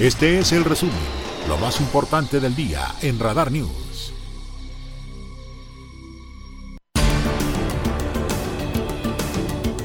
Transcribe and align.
Este 0.00 0.38
es 0.38 0.52
el 0.52 0.64
resumen, 0.64 0.94
lo 1.46 1.58
más 1.58 1.78
importante 1.78 2.40
del 2.40 2.56
día 2.56 2.86
en 3.02 3.18
Radar 3.18 3.52
News. 3.52 3.89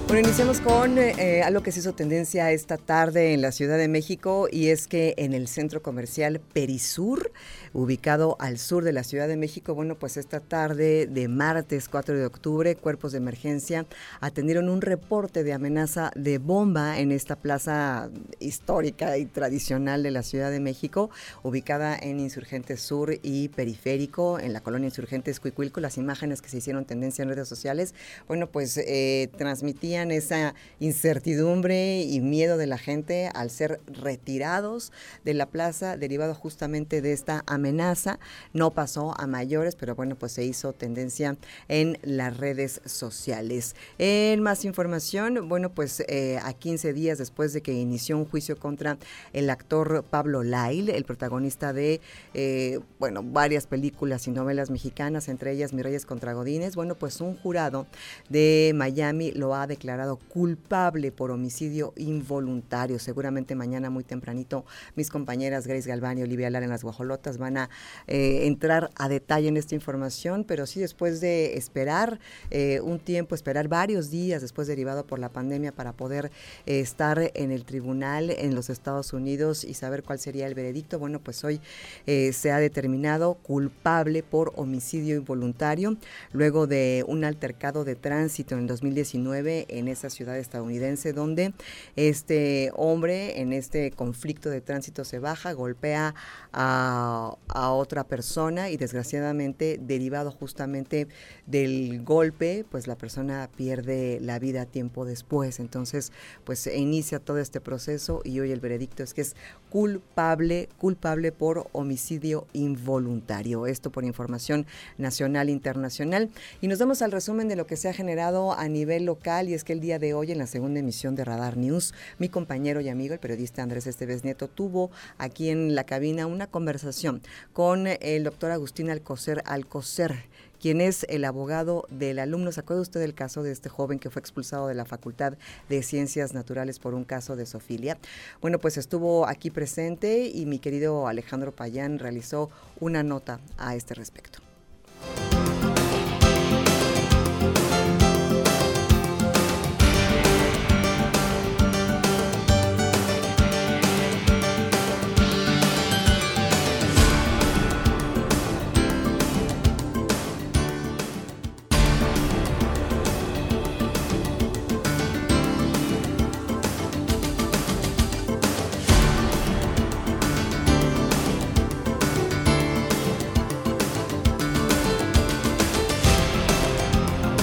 Bueno, 0.08 0.28
iniciamos 0.28 0.62
con 0.62 1.00
eh, 1.00 1.42
algo 1.42 1.64
que 1.64 1.72
se 1.72 1.80
hizo 1.80 1.96
tendencia 1.96 2.52
esta 2.52 2.78
tarde 2.78 3.34
en 3.34 3.42
la 3.42 3.52
Ciudad 3.52 3.80
de 3.80 3.88
México 3.88 4.48
y 4.52 4.68
es 4.68 4.86
que 4.88 5.16
en 5.18 5.34
el 5.34 5.48
centro 5.48 5.82
comercial 5.82 6.40
Perisur, 6.54 7.32
ubicado 7.74 8.38
al 8.40 8.60
sur 8.60 8.84
de 8.84 8.94
la 8.94 9.04
Ciudad 9.04 9.28
de 9.28 9.36
México, 9.36 9.74
bueno, 9.74 9.96
pues 9.96 10.18
esta 10.18 10.42
tarde 10.42 11.08
de 11.08 11.28
martes 11.28 11.90
4 11.90 12.20
de 12.20 12.26
octubre, 12.28 12.76
cuerpos 12.76 13.14
de 13.14 13.18
emergencia 13.18 13.88
atendieron 14.22 14.70
un 14.70 14.82
reporte 14.82 15.44
de 15.44 15.54
amenaza 15.54 16.12
de 16.16 16.38
bomba 16.38 17.00
en 17.00 17.12
esta 17.12 17.36
plaza 17.36 18.12
histórica 18.40 19.18
y 19.18 19.26
tradicional 19.26 20.04
de 20.04 20.12
la 20.12 20.22
Ciudad 20.22 20.52
de 20.52 20.60
México, 20.60 21.10
ubicada 21.42 21.98
en 21.98 22.20
Insurgentes 22.20 22.80
Sur 22.80 23.18
y 23.24 23.50
Periférico, 23.50 24.40
en 24.40 24.54
la 24.54 24.62
colonia 24.62 24.86
Insurgentes 24.86 25.40
Cuicuilco. 25.40 25.80
Las 25.80 25.98
imágenes 25.98 26.44
que 26.44 26.50
se 26.50 26.58
hicieron 26.58 26.86
tendencia 26.86 27.24
en 27.24 27.30
redes 27.30 27.48
sociales, 27.48 27.96
bueno, 28.28 28.52
pues 28.52 28.78
eh, 28.78 29.32
transmitían 29.36 29.95
esa 30.04 30.54
incertidumbre 30.80 32.02
y 32.02 32.20
miedo 32.20 32.58
de 32.58 32.68
la 32.68 32.78
gente 32.78 33.30
al 33.34 33.50
ser 33.50 33.80
retirados 33.88 34.92
de 35.24 35.34
la 35.34 35.46
plaza 35.46 35.98
derivado 35.98 36.36
justamente 36.36 37.02
de 37.02 37.14
esta 37.14 37.44
amenaza. 37.48 38.20
No 38.54 38.72
pasó 38.72 39.20
a 39.20 39.28
mayores, 39.28 39.76
pero 39.76 39.96
bueno, 39.96 40.16
pues 40.16 40.34
se 40.34 40.44
hizo 40.44 40.74
tendencia 40.74 41.38
en 41.68 41.98
las 42.04 42.38
redes 42.38 42.82
sociales. 42.86 43.76
En 43.98 44.42
más 44.42 44.66
información, 44.66 45.48
bueno, 45.48 45.70
pues 45.70 46.04
eh, 46.08 46.40
a 46.44 46.54
15 46.54 46.94
días 46.94 47.18
después 47.18 47.54
de 47.54 47.62
que 47.62 47.74
inició 47.74 48.18
un 48.18 48.26
juicio 48.26 48.58
contra 48.58 48.98
el 49.34 49.50
actor 49.50 50.04
Pablo 50.10 50.44
Lail, 50.44 50.90
el 50.90 51.06
protagonista 51.06 51.74
de, 51.74 52.02
eh, 52.34 52.80
bueno, 53.00 53.24
varias 53.24 53.68
películas 53.68 54.28
y 54.28 54.32
novelas 54.32 54.70
mexicanas, 54.70 55.30
entre 55.30 55.52
ellas 55.52 55.74
Mi 55.74 55.82
Reyes 55.82 56.06
contra 56.06 56.34
Godines, 56.34 56.76
bueno, 56.76 56.96
pues 56.96 57.22
un 57.22 57.36
jurado 57.38 57.88
de 58.30 58.74
Miami 58.76 59.32
lo 59.32 59.56
ha 59.56 59.68
declarado 59.68 59.85
culpable 60.30 61.12
por 61.12 61.32
homicidio 61.32 61.94
involuntario. 61.96 63.00
Seguramente 63.00 63.56
mañana 63.56 63.90
muy 63.90 64.04
tempranito 64.04 64.66
mis 64.96 65.10
compañeras 65.10 65.68
Grace 65.68 65.88
Galván 65.88 66.18
y 66.18 66.24
Olivia 66.24 66.50
Lara 66.50 66.66
en 66.66 66.72
las 66.72 66.84
Guajolotas 66.84 67.38
van 67.38 67.58
a 67.58 67.70
eh, 68.08 68.48
entrar 68.48 68.90
a 68.96 69.10
detalle 69.10 69.48
en 69.48 69.58
esta 69.58 69.76
información, 69.76 70.44
pero 70.44 70.66
sí 70.66 70.80
después 70.80 71.22
de 71.22 71.58
esperar 71.58 72.20
eh, 72.52 72.80
un 72.82 73.00
tiempo, 73.00 73.36
esperar 73.36 73.68
varios 73.68 74.10
días 74.10 74.42
después 74.42 74.68
derivado 74.68 75.06
por 75.06 75.20
la 75.20 75.30
pandemia 75.30 75.72
para 75.72 75.94
poder 75.94 76.32
eh, 76.66 76.80
estar 76.80 77.32
en 77.34 77.52
el 77.52 77.66
tribunal 77.66 78.30
en 78.30 78.56
los 78.56 78.70
Estados 78.70 79.14
Unidos 79.14 79.64
y 79.64 79.74
saber 79.74 80.04
cuál 80.04 80.20
sería 80.20 80.48
el 80.48 80.56
veredicto, 80.56 81.00
bueno, 81.00 81.20
pues 81.20 81.44
hoy 81.44 81.62
se 82.06 82.52
ha 82.52 82.58
determinado 82.58 83.36
culpable 83.36 84.24
por 84.24 84.54
homicidio 84.56 85.16
involuntario 85.16 85.98
luego 86.32 86.68
de 86.68 87.04
un 87.08 87.24
altercado 87.24 87.84
de 87.84 87.96
tránsito 87.96 88.58
en 88.58 88.68
2019 88.68 89.66
en 89.80 89.88
esa 89.88 90.10
ciudad 90.10 90.38
estadounidense 90.38 91.14
donde 91.14 91.54
este 91.96 92.72
hombre 92.76 93.42
en 93.42 93.54
este 93.54 93.92
conflicto 93.92 94.50
de 94.50 94.62
tránsito 94.62 95.04
se 95.04 95.20
baja, 95.20 95.54
golpea 95.54 96.16
a, 96.54 97.38
otra 97.48 98.04
persona 98.04 98.70
y 98.70 98.78
desgraciadamente 98.78 99.80
derivado 99.82 100.32
justamente 100.32 101.08
del 101.46 102.04
golpe, 102.04 102.66
pues 102.70 102.88
la 102.88 102.96
persona 102.96 103.50
pierde 103.56 104.20
la 104.22 104.40
vida 104.40 104.66
tiempo 104.66 105.06
después. 105.06 105.60
Entonces, 105.60 106.12
pues 106.44 106.60
se 106.60 106.78
inicia 106.78 107.20
todo 107.20 107.40
este 107.40 107.60
proceso 107.60 108.22
y 108.24 108.40
hoy 108.40 108.52
el 108.52 108.60
veredicto 108.60 109.04
es 109.04 109.14
que 109.14 109.22
es 109.22 109.36
culpable, 109.70 110.70
culpable 110.78 111.32
por 111.32 111.68
homicidio 111.74 112.48
involuntario. 112.54 113.68
Esto 113.68 113.92
por 113.92 114.06
información 114.06 114.66
nacional 114.98 115.50
e 115.50 115.52
internacional. 115.52 116.30
Y 116.62 116.68
nos 116.68 116.80
damos 116.80 117.02
al 117.02 117.12
resumen 117.12 117.48
de 117.48 117.56
lo 117.56 117.68
que 117.68 117.76
se 117.76 117.90
ha 117.90 117.94
generado 117.94 118.54
a 118.54 118.68
nivel 118.68 119.06
local 119.06 119.50
y 119.50 119.54
es 119.54 119.64
que 119.66 119.74
el 119.74 119.82
día 119.82 120.00
de 120.00 120.14
hoy 120.14 120.32
en 120.32 120.38
la 120.38 120.48
segunda 120.48 120.80
emisión 120.80 121.16
de 121.16 121.26
Radar 121.26 121.58
News, 121.58 121.94
mi 122.20 122.30
compañero 122.30 122.80
y 122.80 122.88
amigo, 122.88 123.14
el 123.14 123.20
periodista 123.20 123.64
Andrés 123.64 123.88
Esteves 123.88 124.24
Nieto, 124.24 124.48
tuvo 124.48 124.92
aquí 125.18 125.50
en 125.50 125.76
la 125.76 125.84
cabina 125.84 126.28
una 126.28 126.48
conversación 126.48 127.22
con 127.52 127.88
el 127.88 128.24
doctor 128.24 128.52
Agustín 128.52 128.90
Alcocer 128.90 129.44
Alcocer 129.46 130.16
quien 130.62 130.82
es 130.82 131.06
el 131.10 131.26
abogado 131.26 131.86
del 131.90 132.18
alumno. 132.18 132.52
¿Se 132.52 132.62
acuerda 132.62 132.82
usted 132.82 133.00
del 133.00 133.14
caso 133.14 133.44
de 133.44 133.52
este 133.52 133.70
joven 133.70 134.00
que 134.00 134.10
fue 134.10 134.22
expulsado 134.22 134.68
de 134.68 134.74
la 134.74 134.86
Facultad 134.86 135.34
de 135.70 135.84
Ciencias 135.84 136.34
Naturales 136.34 136.80
por 136.80 136.94
un 136.94 137.04
caso 137.04 137.36
de 137.36 137.46
sofilia? 137.46 137.98
Bueno, 138.42 138.58
pues 138.58 138.78
estuvo 138.78 139.28
aquí 139.28 139.52
presente 139.52 140.26
y 140.28 140.46
mi 140.46 140.60
querido 140.60 141.08
Alejandro 141.08 141.52
Payán 141.52 142.00
realizó 142.00 142.50
una 142.80 143.04
nota 143.04 143.40
a 143.58 143.76
este 143.76 143.94
respecto. 143.94 144.40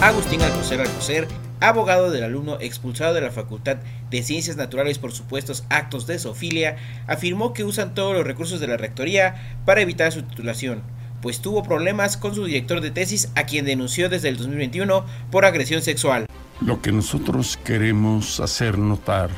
Agustín 0.03 0.43
Alcocer 0.43 0.81
Alcocer, 0.81 1.29
abogado 1.61 2.11
del 2.11 2.25
alumno 2.25 2.59
expulsado 2.59 3.15
de 3.15 3.21
la 3.21 3.31
Facultad 3.31 3.77
de 4.11 4.25
Ciencias 4.25 4.57
Naturales 4.57 4.99
por 4.99 5.13
supuestos 5.13 5.63
actos 5.71 6.09
de 6.09 6.19
zoofilia, 6.19 6.77
afirmó 7.07 7.53
que 7.53 7.63
usan 7.63 7.95
todos 7.95 8.13
los 8.13 8.27
recursos 8.27 8.59
de 8.59 8.67
la 8.67 8.77
Rectoría 8.77 9.61
para 9.65 9.81
evitar 9.81 10.11
su 10.11 10.25
titulación, 10.25 10.83
pues 11.21 11.41
tuvo 11.41 11.63
problemas 11.63 12.17
con 12.17 12.35
su 12.35 12.47
director 12.47 12.81
de 12.81 12.91
tesis 12.91 13.31
a 13.37 13.45
quien 13.45 13.65
denunció 13.65 14.09
desde 14.09 14.29
el 14.29 14.39
2021 14.39 15.07
por 15.31 15.45
agresión 15.45 15.83
sexual. 15.83 16.27
Lo 16.61 16.83
que 16.83 16.91
nosotros 16.91 17.57
queremos 17.63 18.41
hacer 18.41 18.79
notar 18.79 19.31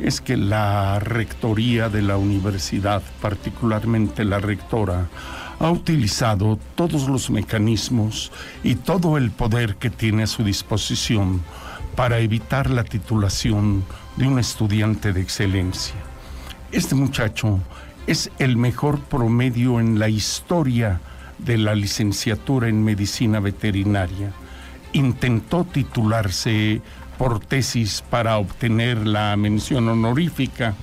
es 0.00 0.20
que 0.20 0.36
la 0.36 0.98
Rectoría 0.98 1.88
de 1.88 2.02
la 2.02 2.16
universidad, 2.16 3.02
particularmente 3.20 4.24
la 4.24 4.40
rectora, 4.40 5.06
ha 5.62 5.70
utilizado 5.70 6.58
todos 6.74 7.08
los 7.08 7.30
mecanismos 7.30 8.32
y 8.64 8.74
todo 8.74 9.16
el 9.16 9.30
poder 9.30 9.76
que 9.76 9.90
tiene 9.90 10.24
a 10.24 10.26
su 10.26 10.42
disposición 10.42 11.40
para 11.94 12.18
evitar 12.18 12.68
la 12.68 12.82
titulación 12.82 13.84
de 14.16 14.26
un 14.26 14.40
estudiante 14.40 15.12
de 15.12 15.20
excelencia. 15.20 15.94
Este 16.72 16.96
muchacho 16.96 17.60
es 18.08 18.28
el 18.40 18.56
mejor 18.56 18.98
promedio 19.02 19.78
en 19.78 20.00
la 20.00 20.08
historia 20.08 21.00
de 21.38 21.58
la 21.58 21.76
licenciatura 21.76 22.68
en 22.68 22.82
medicina 22.82 23.38
veterinaria. 23.38 24.32
Intentó 24.92 25.64
titularse 25.64 26.82
por 27.18 27.38
tesis 27.38 28.02
para 28.10 28.36
obtener 28.38 29.06
la 29.06 29.36
mención 29.36 29.88
honorífica. 29.88 30.74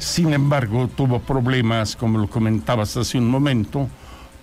Sin 0.00 0.32
embargo, 0.32 0.88
tuvo 0.88 1.20
problemas, 1.20 1.94
como 1.94 2.18
lo 2.18 2.28
comentabas 2.28 2.96
hace 2.96 3.16
un 3.16 3.30
momento, 3.30 3.88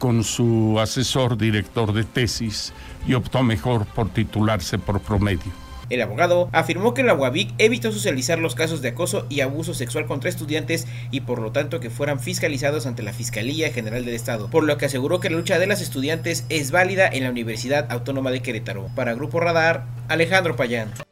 con 0.06 0.24
su 0.24 0.80
asesor 0.80 1.36
director 1.36 1.92
de 1.92 2.04
tesis 2.04 2.74
y 3.08 3.16
optó 3.16 3.42
mejor 3.42 3.88
por 3.88 4.08
titularse 4.10 4.78
por 4.78 5.02
promedio. 5.02 5.52
El 5.90 6.00
abogado 6.00 6.48
afirmó 6.52 6.94
que 6.94 7.02
la 7.02 7.16
UABIC 7.16 7.56
evitó 7.58 7.92
socializar 7.92 8.38
los 8.38 8.54
casos 8.54 8.84
de 8.84 8.90
acoso 8.90 9.26
y 9.30 9.40
abuso 9.40 9.74
sexual 9.74 10.06
contra 10.06 10.30
estudiantes 10.30 10.86
y 11.10 11.22
por 11.22 11.42
lo 11.42 11.52
tanto 11.52 11.80
que 11.80 11.90
fueran 11.90 12.20
fiscalizados 12.20 12.86
ante 12.86 13.02
la 13.02 13.14
Fiscalía 13.14 13.72
General 13.72 14.06
del 14.06 14.14
Estado, 14.14 14.48
por 14.52 14.64
lo 14.64 14.78
que 14.78 14.86
aseguró 14.86 15.20
que 15.20 15.32
la 15.32 15.38
lucha 15.38 15.58
de 15.58 15.66
las 15.66 15.82
estudiantes 15.82 16.46
es 16.50 16.70
válida 16.70 17.08
en 17.08 17.24
la 17.24 17.32
Universidad 17.32 17.92
Autónoma 17.92 18.30
de 18.30 18.44
Querétaro. 18.44 18.92
Para 18.94 19.16
Grupo 19.16 19.40
Radar, 19.40 19.86
Alejandro 20.08 20.56
Payán. 20.56 21.05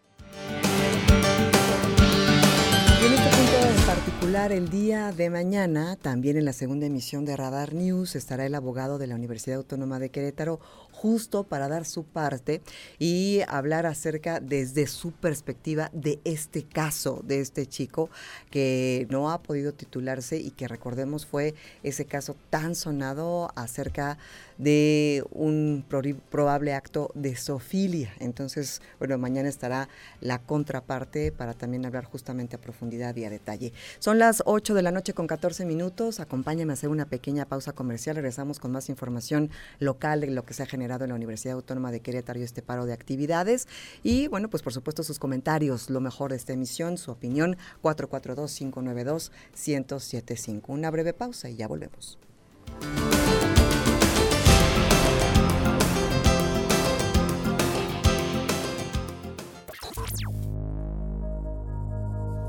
El 4.33 4.69
día 4.69 5.11
de 5.11 5.29
mañana, 5.29 5.95
también 5.95 6.37
en 6.37 6.45
la 6.45 6.53
segunda 6.53 6.87
emisión 6.87 7.23
de 7.23 7.37
Radar 7.37 7.75
News, 7.75 8.15
estará 8.15 8.47
el 8.47 8.55
abogado 8.55 8.97
de 8.97 9.05
la 9.05 9.13
Universidad 9.13 9.57
Autónoma 9.57 9.99
de 9.99 10.09
Querétaro, 10.09 10.59
justo 10.91 11.43
para 11.43 11.67
dar 11.67 11.85
su 11.85 12.03
parte 12.03 12.61
y 12.97 13.41
hablar 13.47 13.85
acerca 13.85 14.39
desde 14.39 14.87
su 14.87 15.11
perspectiva 15.11 15.91
de 15.93 16.19
este 16.23 16.63
caso, 16.63 17.21
de 17.25 17.41
este 17.41 17.67
chico 17.67 18.09
que 18.49 19.05
no 19.09 19.29
ha 19.31 19.43
podido 19.43 19.73
titularse 19.73 20.37
y 20.37 20.51
que 20.51 20.67
recordemos 20.67 21.25
fue 21.25 21.53
ese 21.83 22.05
caso 22.05 22.35
tan 22.49 22.73
sonado 22.73 23.51
acerca 23.55 24.17
de 24.57 25.25
un 25.31 25.83
probable 26.29 26.73
acto 26.73 27.11
de 27.15 27.35
sofilia. 27.35 28.13
Entonces, 28.19 28.81
bueno, 28.99 29.17
mañana 29.17 29.49
estará 29.49 29.89
la 30.21 30.39
contraparte 30.39 31.31
para 31.31 31.53
también 31.53 31.85
hablar 31.85 32.05
justamente 32.05 32.55
a 32.55 32.61
profundidad 32.61 33.15
y 33.15 33.25
a 33.25 33.29
detalle. 33.29 33.73
Son 33.99 34.19
las 34.25 34.41
8 34.45 34.73
de 34.73 34.81
la 34.81 34.91
noche 34.91 35.13
con 35.13 35.27
14 35.27 35.65
minutos. 35.65 36.21
Acompáñame 36.21 36.71
a 36.71 36.75
hacer 36.75 36.87
una 36.87 37.03
pequeña 37.03 37.43
pausa 37.43 37.73
comercial. 37.73 38.15
Regresamos 38.15 38.57
con 38.57 38.71
más 38.71 38.87
información 38.87 39.49
local 39.79 40.21
de 40.21 40.27
lo 40.27 40.45
que 40.45 40.53
se 40.53 40.63
ha 40.63 40.65
generado 40.65 41.03
en 41.03 41.09
la 41.09 41.15
Universidad 41.15 41.55
Autónoma 41.55 41.91
de 41.91 41.99
Querétaro 41.99 42.39
este 42.39 42.61
paro 42.61 42.85
de 42.85 42.93
actividades. 42.93 43.67
Y 44.01 44.29
bueno, 44.29 44.49
pues 44.49 44.63
por 44.63 44.71
supuesto 44.71 45.03
sus 45.03 45.19
comentarios, 45.19 45.89
lo 45.89 45.99
mejor 45.99 46.31
de 46.31 46.37
esta 46.37 46.53
emisión, 46.53 46.97
su 46.97 47.11
opinión, 47.11 47.57
442-592-1075. 47.81 50.61
Una 50.67 50.89
breve 50.89 51.13
pausa 51.13 51.49
y 51.49 51.57
ya 51.57 51.67
volvemos. 51.67 52.17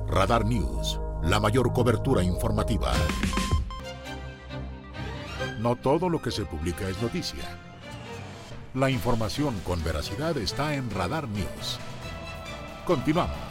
Radar 0.06 0.46
News, 0.46 1.00
la 1.28 1.40
mayor 1.40 1.72
cobertura 1.72 2.22
informativa. 2.22 2.92
No 5.58 5.76
todo 5.76 6.10
lo 6.10 6.20
que 6.20 6.30
se 6.30 6.44
publica 6.44 6.86
es 6.88 7.00
noticia. 7.00 7.44
La 8.74 8.90
información 8.90 9.58
con 9.64 9.82
veracidad 9.82 10.36
está 10.36 10.74
en 10.74 10.90
Radar 10.90 11.26
News. 11.28 11.78
Continuamos. 12.84 13.43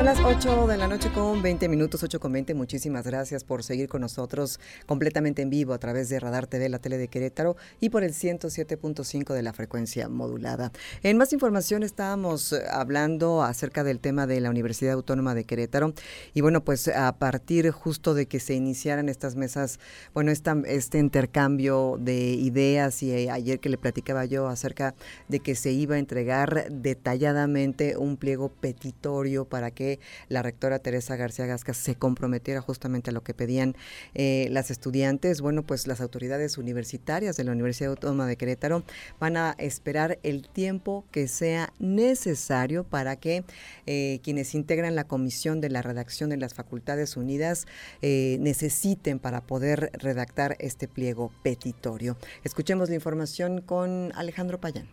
Son 0.00 0.06
las 0.06 0.20
8 0.20 0.66
de 0.66 0.78
la 0.78 0.88
noche 0.88 1.12
con 1.12 1.42
20 1.42 1.68
minutos, 1.68 2.02
8 2.02 2.20
con 2.20 2.32
20. 2.32 2.54
Muchísimas 2.54 3.04
gracias 3.04 3.44
por 3.44 3.62
seguir 3.62 3.86
con 3.86 4.00
nosotros 4.00 4.58
completamente 4.86 5.42
en 5.42 5.50
vivo 5.50 5.74
a 5.74 5.78
través 5.78 6.08
de 6.08 6.18
Radar 6.18 6.46
TV, 6.46 6.70
la 6.70 6.78
tele 6.78 6.96
de 6.96 7.08
Querétaro 7.08 7.58
y 7.80 7.90
por 7.90 8.02
el 8.02 8.14
107.5 8.14 9.34
de 9.34 9.42
la 9.42 9.52
frecuencia 9.52 10.08
modulada. 10.08 10.72
En 11.02 11.18
más 11.18 11.34
información 11.34 11.82
estábamos 11.82 12.54
eh, 12.54 12.62
hablando 12.70 13.42
acerca 13.42 13.84
del 13.84 14.00
tema 14.00 14.26
de 14.26 14.40
la 14.40 14.48
Universidad 14.48 14.94
Autónoma 14.94 15.34
de 15.34 15.44
Querétaro 15.44 15.92
y 16.32 16.40
bueno, 16.40 16.64
pues 16.64 16.88
a 16.88 17.18
partir 17.18 17.70
justo 17.70 18.14
de 18.14 18.24
que 18.24 18.40
se 18.40 18.54
iniciaran 18.54 19.10
estas 19.10 19.36
mesas, 19.36 19.80
bueno, 20.14 20.32
este 20.32 20.98
intercambio 20.98 21.98
de 22.00 22.32
ideas 22.32 23.02
y 23.02 23.12
eh, 23.12 23.30
ayer 23.30 23.60
que 23.60 23.68
le 23.68 23.76
platicaba 23.76 24.24
yo 24.24 24.48
acerca 24.48 24.94
de 25.28 25.40
que 25.40 25.54
se 25.54 25.72
iba 25.72 25.96
a 25.96 25.98
entregar 25.98 26.70
detalladamente 26.70 27.98
un 27.98 28.16
pliego 28.16 28.48
petitorio 28.48 29.44
para 29.44 29.70
que 29.70 29.89
la 30.28 30.42
rectora 30.42 30.78
Teresa 30.78 31.16
García 31.16 31.46
Gasca 31.46 31.74
se 31.74 31.94
comprometiera 31.96 32.60
justamente 32.60 33.10
a 33.10 33.12
lo 33.12 33.22
que 33.22 33.34
pedían 33.34 33.74
eh, 34.14 34.48
las 34.50 34.70
estudiantes. 34.70 35.40
Bueno, 35.40 35.62
pues 35.62 35.86
las 35.86 36.00
autoridades 36.00 36.58
universitarias 36.58 37.36
de 37.36 37.44
la 37.44 37.52
Universidad 37.52 37.90
Autónoma 37.90 38.26
de 38.26 38.36
Querétaro 38.36 38.84
van 39.18 39.36
a 39.36 39.54
esperar 39.58 40.18
el 40.22 40.48
tiempo 40.48 41.04
que 41.10 41.26
sea 41.26 41.72
necesario 41.78 42.84
para 42.84 43.16
que 43.16 43.44
eh, 43.86 44.20
quienes 44.22 44.54
integran 44.54 44.94
la 44.94 45.04
comisión 45.04 45.60
de 45.60 45.70
la 45.70 45.82
redacción 45.82 46.30
de 46.30 46.36
las 46.36 46.54
Facultades 46.54 47.16
Unidas 47.16 47.66
eh, 48.02 48.36
necesiten 48.40 49.18
para 49.18 49.40
poder 49.40 49.90
redactar 49.94 50.56
este 50.60 50.88
pliego 50.88 51.32
petitorio. 51.42 52.16
Escuchemos 52.44 52.88
la 52.88 52.94
información 52.94 53.60
con 53.60 54.12
Alejandro 54.14 54.60
Payán. 54.60 54.88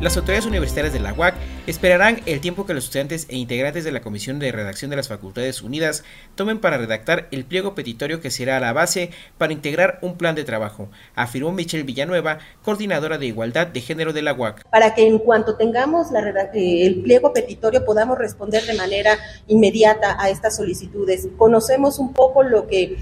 Las 0.00 0.16
autoridades 0.16 0.46
universitarias 0.46 0.92
de 0.92 1.00
la 1.00 1.12
UAC 1.12 1.34
esperarán 1.68 2.20
el 2.24 2.40
tiempo 2.40 2.64
que 2.64 2.72
los 2.72 2.84
estudiantes 2.84 3.26
e 3.28 3.36
integrantes 3.36 3.84
de 3.84 3.92
la 3.92 4.00
Comisión 4.00 4.38
de 4.38 4.50
Redacción 4.52 4.90
de 4.90 4.96
las 4.96 5.08
Facultades 5.08 5.60
Unidas 5.60 6.02
tomen 6.34 6.60
para 6.60 6.78
redactar 6.78 7.28
el 7.30 7.44
pliego 7.44 7.74
petitorio 7.74 8.22
que 8.22 8.30
será 8.30 8.58
la 8.58 8.72
base 8.72 9.10
para 9.36 9.52
integrar 9.52 9.98
un 10.00 10.16
plan 10.16 10.34
de 10.34 10.44
trabajo, 10.44 10.88
afirmó 11.14 11.52
Michelle 11.52 11.84
Villanueva, 11.84 12.38
coordinadora 12.62 13.18
de 13.18 13.26
Igualdad 13.26 13.66
de 13.66 13.82
Género 13.82 14.14
de 14.14 14.22
la 14.22 14.32
UAC. 14.32 14.66
Para 14.70 14.94
que 14.94 15.06
en 15.06 15.18
cuanto 15.18 15.56
tengamos 15.56 16.10
la 16.10 16.20
eh, 16.54 16.86
el 16.86 17.02
pliego 17.02 17.34
petitorio 17.34 17.84
podamos 17.84 18.16
responder 18.16 18.64
de 18.64 18.74
manera 18.74 19.18
inmediata 19.46 20.16
a 20.18 20.30
estas 20.30 20.56
solicitudes. 20.56 21.28
Conocemos 21.36 21.98
un 21.98 22.14
poco 22.14 22.42
lo 22.42 22.66
que 22.66 22.96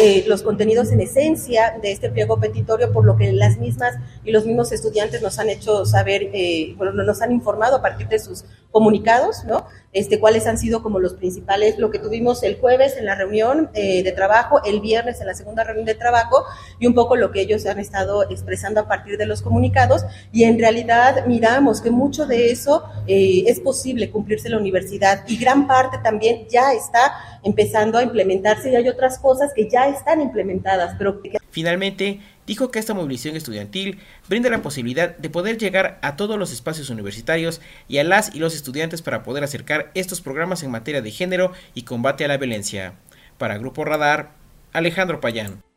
eh, 0.00 0.24
los 0.26 0.42
contenidos 0.42 0.92
en 0.92 1.00
esencia 1.00 1.78
de 1.80 1.92
este 1.92 2.10
pliego 2.10 2.38
petitorio, 2.38 2.92
por 2.92 3.06
lo 3.06 3.16
que 3.16 3.32
las 3.32 3.56
mismas 3.56 3.94
y 4.24 4.30
los 4.30 4.44
mismos 4.44 4.72
estudiantes 4.72 5.22
nos 5.22 5.38
han 5.38 5.48
hecho 5.48 5.86
saber 5.86 6.28
eh, 6.34 6.74
bueno, 6.76 6.92
nos 6.92 7.22
han 7.22 7.32
informado 7.32 7.76
a 7.76 7.82
partir 7.94 8.08
de 8.08 8.18
sus 8.18 8.44
comunicados, 8.70 9.44
¿no? 9.44 9.66
Este, 9.92 10.18
cuáles 10.18 10.48
han 10.48 10.58
sido 10.58 10.82
como 10.82 10.98
los 10.98 11.14
principales, 11.14 11.78
lo 11.78 11.92
que 11.92 12.00
tuvimos 12.00 12.42
el 12.42 12.58
jueves 12.58 12.96
en 12.96 13.06
la 13.06 13.14
reunión 13.14 13.70
eh, 13.72 14.02
de 14.02 14.10
trabajo, 14.10 14.60
el 14.64 14.80
viernes 14.80 15.20
en 15.20 15.28
la 15.28 15.34
segunda 15.34 15.62
reunión 15.62 15.86
de 15.86 15.94
trabajo 15.94 16.42
y 16.80 16.88
un 16.88 16.94
poco 16.94 17.14
lo 17.14 17.30
que 17.30 17.40
ellos 17.40 17.64
han 17.66 17.78
estado 17.78 18.28
expresando 18.28 18.80
a 18.80 18.88
partir 18.88 19.16
de 19.16 19.26
los 19.26 19.42
comunicados 19.42 20.04
y 20.32 20.42
en 20.42 20.58
realidad 20.58 21.24
miramos 21.26 21.80
que 21.80 21.92
mucho 21.92 22.26
de 22.26 22.50
eso 22.50 22.82
eh, 23.06 23.44
es 23.46 23.60
posible 23.60 24.10
cumplirse 24.10 24.48
en 24.48 24.54
la 24.54 24.58
universidad 24.58 25.22
y 25.28 25.36
gran 25.36 25.68
parte 25.68 25.98
también 26.02 26.48
ya 26.50 26.72
está 26.72 27.12
empezando 27.44 27.98
a 27.98 28.02
implementarse 28.02 28.72
y 28.72 28.74
hay 28.74 28.88
otras 28.88 29.20
cosas 29.20 29.52
que 29.54 29.70
ya 29.70 29.86
están 29.86 30.20
implementadas, 30.20 30.96
pero 30.98 31.20
Finalmente, 31.54 32.20
dijo 32.46 32.70
que 32.70 32.78
esta 32.78 32.94
movilización 32.94 33.36
estudiantil 33.36 33.98
brinda 34.28 34.50
la 34.50 34.62
posibilidad 34.62 35.16
de 35.16 35.30
poder 35.30 35.58
llegar 35.58 35.98
a 36.02 36.16
todos 36.16 36.38
los 36.38 36.52
espacios 36.52 36.90
universitarios 36.90 37.60
y 37.88 37.98
a 37.98 38.04
las 38.04 38.34
y 38.34 38.38
los 38.38 38.54
estudiantes 38.54 39.02
para 39.02 39.22
poder 39.22 39.44
acercar 39.44 39.90
estos 39.94 40.20
programas 40.20 40.62
en 40.62 40.70
materia 40.70 41.02
de 41.02 41.10
género 41.10 41.52
y 41.74 41.82
combate 41.82 42.24
a 42.24 42.28
la 42.28 42.36
violencia. 42.36 42.94
Para 43.38 43.58
Grupo 43.58 43.84
Radar, 43.84 44.32
Alejandro 44.72 45.20
Payán. 45.20 45.73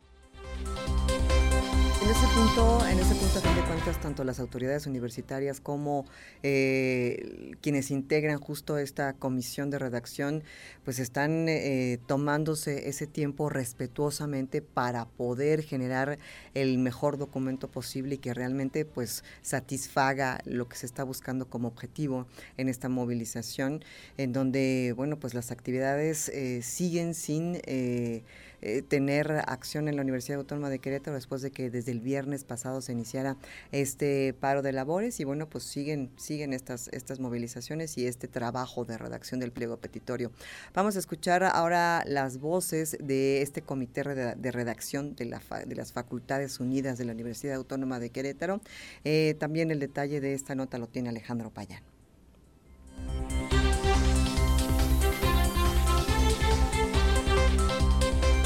En 2.08 2.14
ese 2.14 2.26
punto, 2.28 2.86
en 2.86 2.98
ese 2.98 3.14
punto, 3.16 3.38
a 3.38 3.42
fin 3.42 3.54
de 3.54 3.68
cuentas, 3.68 4.00
tanto 4.00 4.24
las 4.24 4.40
autoridades 4.40 4.86
universitarias 4.86 5.60
como 5.60 6.06
eh, 6.42 7.52
quienes 7.60 7.90
integran 7.90 8.38
justo 8.38 8.78
esta 8.78 9.12
comisión 9.12 9.68
de 9.68 9.78
redacción, 9.78 10.42
pues 10.86 11.00
están 11.00 11.50
eh, 11.50 11.98
tomándose 12.06 12.88
ese 12.88 13.06
tiempo 13.06 13.50
respetuosamente 13.50 14.62
para 14.62 15.04
poder 15.04 15.62
generar 15.62 16.18
el 16.54 16.78
mejor 16.78 17.18
documento 17.18 17.68
posible 17.70 18.14
y 18.14 18.18
que 18.18 18.32
realmente 18.32 18.86
pues 18.86 19.22
satisfaga 19.42 20.40
lo 20.46 20.66
que 20.66 20.78
se 20.78 20.86
está 20.86 21.04
buscando 21.04 21.50
como 21.50 21.68
objetivo 21.68 22.26
en 22.56 22.70
esta 22.70 22.88
movilización, 22.88 23.84
en 24.16 24.32
donde, 24.32 24.94
bueno, 24.96 25.18
pues 25.18 25.34
las 25.34 25.50
actividades 25.50 26.30
eh, 26.30 26.62
siguen 26.62 27.12
sin 27.12 27.60
eh, 28.60 28.82
tener 28.82 29.30
acción 29.46 29.88
en 29.88 29.96
la 29.96 30.02
Universidad 30.02 30.38
Autónoma 30.38 30.70
de 30.70 30.78
Querétaro 30.78 31.14
después 31.14 31.42
de 31.42 31.50
que 31.50 31.70
desde 31.70 31.92
el 31.92 32.00
viernes 32.00 32.44
pasado 32.44 32.80
se 32.80 32.92
iniciara 32.92 33.36
este 33.72 34.34
paro 34.34 34.62
de 34.62 34.72
labores 34.72 35.20
y 35.20 35.24
bueno, 35.24 35.48
pues 35.48 35.64
siguen, 35.64 36.10
siguen 36.16 36.52
estas, 36.52 36.88
estas 36.92 37.20
movilizaciones 37.20 37.96
y 37.98 38.06
este 38.06 38.28
trabajo 38.28 38.84
de 38.84 38.98
redacción 38.98 39.40
del 39.40 39.52
pliego 39.52 39.76
petitorio. 39.76 40.32
Vamos 40.74 40.96
a 40.96 40.98
escuchar 40.98 41.44
ahora 41.44 42.04
las 42.06 42.38
voces 42.38 42.96
de 43.00 43.42
este 43.42 43.62
comité 43.62 44.02
de 44.02 44.52
redacción 44.52 45.14
de, 45.14 45.24
la, 45.26 45.42
de 45.66 45.74
las 45.74 45.92
Facultades 45.92 46.60
Unidas 46.60 46.98
de 46.98 47.04
la 47.04 47.12
Universidad 47.12 47.56
Autónoma 47.56 47.98
de 47.98 48.10
Querétaro. 48.10 48.60
Eh, 49.04 49.36
también 49.38 49.70
el 49.70 49.78
detalle 49.78 50.20
de 50.20 50.34
esta 50.34 50.54
nota 50.54 50.78
lo 50.78 50.88
tiene 50.88 51.08
Alejandro 51.08 51.50
Payán. 51.50 51.82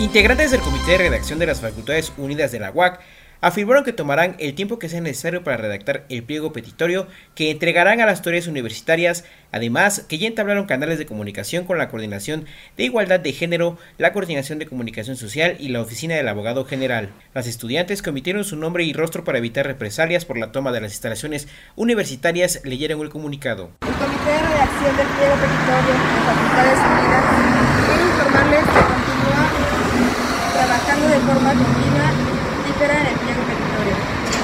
Integrantes 0.03 0.51
del 0.51 0.61
Comité 0.61 0.91
de 0.91 0.99
Redacción 0.99 1.39
de 1.39 1.47
las 1.47 1.61
Facultades 1.61 2.13
Unidas 2.19 2.51
de 2.51 2.59
la 2.59 2.73
UAC 2.73 2.99
afirmaron 3.41 3.85
que 3.85 3.93
tomarán 3.93 4.35
el 4.41 4.55
tiempo 4.55 4.81
que 4.81 4.89
sea 4.89 5.01
necesario 5.01 5.45
para 5.45 5.59
redactar 5.59 6.05
el 6.09 6.25
pliego 6.25 6.53
petitorio 6.53 7.07
que 7.37 7.53
entregarán 7.53 8.01
a 8.01 8.07
las 8.07 8.19
autoridades 8.19 8.49
universitarias, 8.49 9.25
además 9.53 10.05
que 10.09 10.19
ya 10.19 10.27
entablaron 10.27 10.67
canales 10.67 10.99
de 10.99 11.07
comunicación 11.07 11.65
con 11.65 11.79
la 11.79 11.89
Coordinación 11.89 12.47
de 12.77 12.83
Igualdad 12.83 13.21
de 13.21 13.33
Género, 13.33 13.79
la 13.97 14.13
Coordinación 14.13 14.59
de 14.59 14.67
Comunicación 14.67 15.17
Social 15.17 15.57
y 15.61 15.69
la 15.69 15.81
Oficina 15.81 16.17
del 16.17 16.27
Abogado 16.27 16.65
General. 16.65 17.11
Las 17.33 17.47
estudiantes 17.47 18.03
que 18.03 18.11
omitieron 18.11 18.43
su 18.43 18.57
nombre 18.57 18.83
y 18.83 18.93
rostro 18.93 19.23
para 19.23 19.39
evitar 19.39 19.67
represalias 19.67 20.25
por 20.25 20.37
la 20.37 20.51
toma 20.51 20.73
de 20.73 20.81
las 20.81 20.93
instalaciones 20.93 21.47
universitarias 21.77 22.61
leyeron 22.65 23.01
el 23.03 23.09
comunicado. 23.09 23.71
El 23.83 23.95
Comité 23.95 24.33
de 24.33 24.43
Redacción 24.43 24.97
del 24.97 25.07
Pliego 25.07 25.35
Petitorio 25.37 25.95
de 25.95 26.23
Facultades 26.27 26.79
Unidas 26.91 27.25
quiere 27.87 28.03
informarles 28.03 28.72
de 31.13 31.21
forma 31.29 31.53
continua 31.53 32.09
y 32.65 32.73
fuera 32.73 32.97
en 32.97 33.07
el 33.13 33.17
pliego 33.21 33.45
petitorio, 33.45 33.97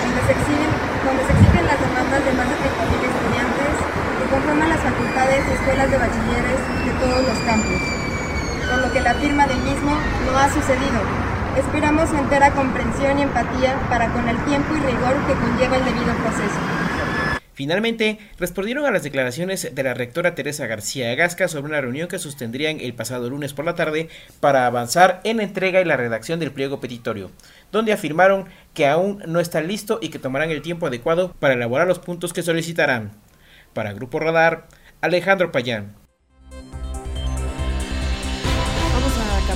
donde 0.04 0.20
se, 0.20 0.32
exigen, 0.36 0.70
donde 1.00 1.22
se 1.24 1.32
exigen 1.32 1.64
las 1.64 1.80
demandas 1.80 2.20
de 2.20 2.32
más 2.36 2.44
de 2.44 2.56
30.000 2.60 3.08
estudiantes 3.08 3.72
que 4.20 4.24
conforman 4.28 4.68
las 4.68 4.82
facultades 4.84 5.40
y 5.48 5.52
escuelas 5.56 5.88
de 5.88 5.96
bachilleres 5.96 6.60
de 6.60 6.92
todos 7.00 7.20
los 7.24 7.38
campos, 7.48 7.80
por 8.68 8.78
lo 8.84 8.88
que 8.92 9.00
la 9.00 9.14
firma 9.16 9.48
del 9.48 9.64
mismo 9.64 9.96
no 9.96 10.32
ha 10.36 10.48
sucedido. 10.52 11.00
Esperamos 11.56 12.12
su 12.12 12.16
entera 12.20 12.52
comprensión 12.52 13.16
y 13.16 13.22
empatía 13.24 13.72
para 13.88 14.12
con 14.12 14.28
el 14.28 14.36
tiempo 14.44 14.76
y 14.76 14.80
rigor 14.84 15.16
que 15.24 15.40
conlleva 15.40 15.80
el 15.80 15.88
debido 15.88 16.12
proceso. 16.20 16.60
Finalmente, 17.58 18.20
respondieron 18.38 18.86
a 18.86 18.92
las 18.92 19.02
declaraciones 19.02 19.74
de 19.74 19.82
la 19.82 19.92
rectora 19.92 20.36
Teresa 20.36 20.68
García 20.68 21.10
Agasca 21.10 21.48
sobre 21.48 21.66
una 21.66 21.80
reunión 21.80 22.06
que 22.06 22.20
sostendrían 22.20 22.78
el 22.78 22.94
pasado 22.94 23.28
lunes 23.28 23.52
por 23.52 23.64
la 23.64 23.74
tarde 23.74 24.08
para 24.38 24.64
avanzar 24.64 25.20
en 25.24 25.38
la 25.38 25.42
entrega 25.42 25.80
y 25.80 25.84
la 25.84 25.96
redacción 25.96 26.38
del 26.38 26.52
pliego 26.52 26.78
petitorio, 26.78 27.32
donde 27.72 27.92
afirmaron 27.92 28.44
que 28.74 28.86
aún 28.86 29.24
no 29.26 29.40
está 29.40 29.60
listo 29.60 29.98
y 30.00 30.10
que 30.10 30.20
tomarán 30.20 30.52
el 30.52 30.62
tiempo 30.62 30.86
adecuado 30.86 31.34
para 31.40 31.54
elaborar 31.54 31.88
los 31.88 31.98
puntos 31.98 32.32
que 32.32 32.44
solicitarán. 32.44 33.10
Para 33.74 33.92
Grupo 33.92 34.20
Radar, 34.20 34.68
Alejandro 35.00 35.50
Payán. 35.50 35.96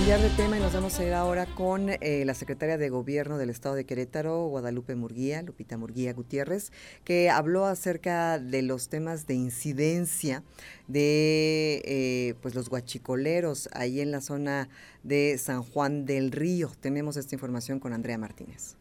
Cambiar 0.02 0.20
de 0.20 0.30
tema 0.30 0.58
y 0.58 0.60
nos 0.60 0.72
vamos 0.72 0.98
a 0.98 1.04
ir 1.04 1.12
ahora 1.12 1.46
con 1.46 1.88
eh, 1.88 2.24
la 2.26 2.34
secretaria 2.34 2.76
de 2.76 2.88
Gobierno 2.88 3.38
del 3.38 3.50
Estado 3.50 3.76
de 3.76 3.84
Querétaro, 3.86 4.48
Guadalupe 4.48 4.96
Murguía, 4.96 5.42
Lupita 5.42 5.76
Murguía 5.76 6.12
Gutiérrez, 6.12 6.72
que 7.04 7.30
habló 7.30 7.66
acerca 7.66 8.40
de 8.40 8.62
los 8.62 8.88
temas 8.88 9.28
de 9.28 9.34
incidencia 9.34 10.42
de 10.88 11.82
eh, 11.84 12.34
pues 12.42 12.56
los 12.56 12.68
guachicoleros 12.68 13.68
ahí 13.74 14.00
en 14.00 14.10
la 14.10 14.20
zona 14.20 14.68
de 15.04 15.38
San 15.38 15.62
Juan 15.62 16.04
del 16.04 16.32
Río. 16.32 16.72
Tenemos 16.80 17.16
esta 17.16 17.36
información 17.36 17.78
con 17.78 17.92
Andrea 17.92 18.18
Martínez. 18.18 18.74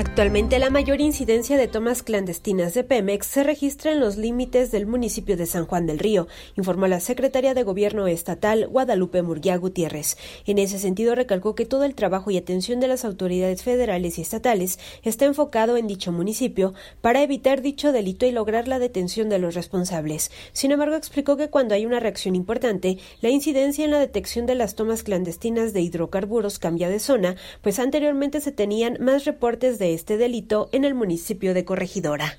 Actualmente 0.00 0.58
la 0.58 0.70
mayor 0.70 1.02
incidencia 1.02 1.58
de 1.58 1.68
tomas 1.68 2.02
clandestinas 2.02 2.72
de 2.72 2.84
Pemex 2.84 3.26
se 3.26 3.44
registra 3.44 3.92
en 3.92 4.00
los 4.00 4.16
límites 4.16 4.70
del 4.70 4.86
municipio 4.86 5.36
de 5.36 5.44
San 5.44 5.66
Juan 5.66 5.86
del 5.86 5.98
Río, 5.98 6.26
informó 6.56 6.86
la 6.86 7.00
secretaria 7.00 7.52
de 7.52 7.64
Gobierno 7.64 8.06
estatal 8.06 8.66
Guadalupe 8.66 9.20
Murguía 9.20 9.58
Gutiérrez. 9.58 10.16
En 10.46 10.56
ese 10.56 10.78
sentido 10.78 11.14
recalcó 11.14 11.54
que 11.54 11.66
todo 11.66 11.84
el 11.84 11.94
trabajo 11.94 12.30
y 12.30 12.38
atención 12.38 12.80
de 12.80 12.88
las 12.88 13.04
autoridades 13.04 13.62
federales 13.62 14.16
y 14.16 14.22
estatales 14.22 14.78
está 15.02 15.26
enfocado 15.26 15.76
en 15.76 15.86
dicho 15.86 16.12
municipio 16.12 16.72
para 17.02 17.22
evitar 17.22 17.60
dicho 17.60 17.92
delito 17.92 18.24
y 18.24 18.32
lograr 18.32 18.68
la 18.68 18.78
detención 18.78 19.28
de 19.28 19.38
los 19.38 19.54
responsables. 19.54 20.30
Sin 20.54 20.72
embargo, 20.72 20.96
explicó 20.96 21.36
que 21.36 21.50
cuando 21.50 21.74
hay 21.74 21.84
una 21.84 22.00
reacción 22.00 22.36
importante, 22.36 22.96
la 23.20 23.28
incidencia 23.28 23.84
en 23.84 23.90
la 23.90 23.98
detección 23.98 24.46
de 24.46 24.54
las 24.54 24.76
tomas 24.76 25.02
clandestinas 25.02 25.74
de 25.74 25.82
hidrocarburos 25.82 26.58
cambia 26.58 26.88
de 26.88 27.00
zona, 27.00 27.36
pues 27.60 27.78
anteriormente 27.78 28.40
se 28.40 28.50
tenían 28.50 28.96
más 28.98 29.26
reportes 29.26 29.78
de 29.78 29.89
este 29.94 30.16
delito 30.16 30.68
en 30.72 30.84
el 30.84 30.94
municipio 30.94 31.54
de 31.54 31.64
Corregidora. 31.64 32.38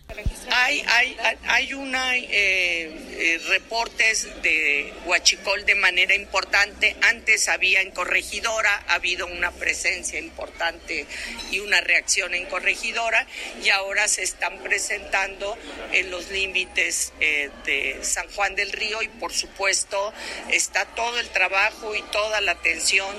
Hay, 0.53 0.83
hay, 0.87 1.17
hay 1.47 1.73
una 1.73 2.17
eh, 2.17 2.29
eh, 2.29 3.41
reportes 3.47 4.27
de 4.41 4.93
Huachicol 5.05 5.65
de 5.65 5.75
manera 5.75 6.13
importante. 6.15 6.95
Antes 7.01 7.47
había 7.47 7.81
en 7.81 7.91
Corregidora, 7.91 8.83
ha 8.87 8.95
habido 8.95 9.27
una 9.27 9.51
presencia 9.51 10.19
importante 10.19 11.05
y 11.51 11.59
una 11.59 11.81
reacción 11.81 12.33
en 12.33 12.45
Corregidora 12.47 13.25
y 13.63 13.69
ahora 13.69 14.07
se 14.07 14.23
están 14.23 14.57
presentando 14.59 15.57
en 15.91 16.11
los 16.11 16.29
límites 16.31 17.13
eh, 17.19 17.49
de 17.65 17.99
San 18.01 18.27
Juan 18.31 18.55
del 18.55 18.71
Río 18.71 19.01
y 19.01 19.07
por 19.07 19.33
supuesto 19.33 20.13
está 20.49 20.85
todo 20.85 21.19
el 21.19 21.29
trabajo 21.29 21.95
y 21.95 22.01
toda 22.11 22.41
la 22.41 22.53
atención 22.53 23.15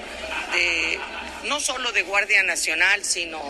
de 0.53 0.99
no 1.49 1.61
solo 1.61 1.93
de 1.93 2.03
Guardia 2.03 2.43
Nacional, 2.43 3.05
sino 3.05 3.41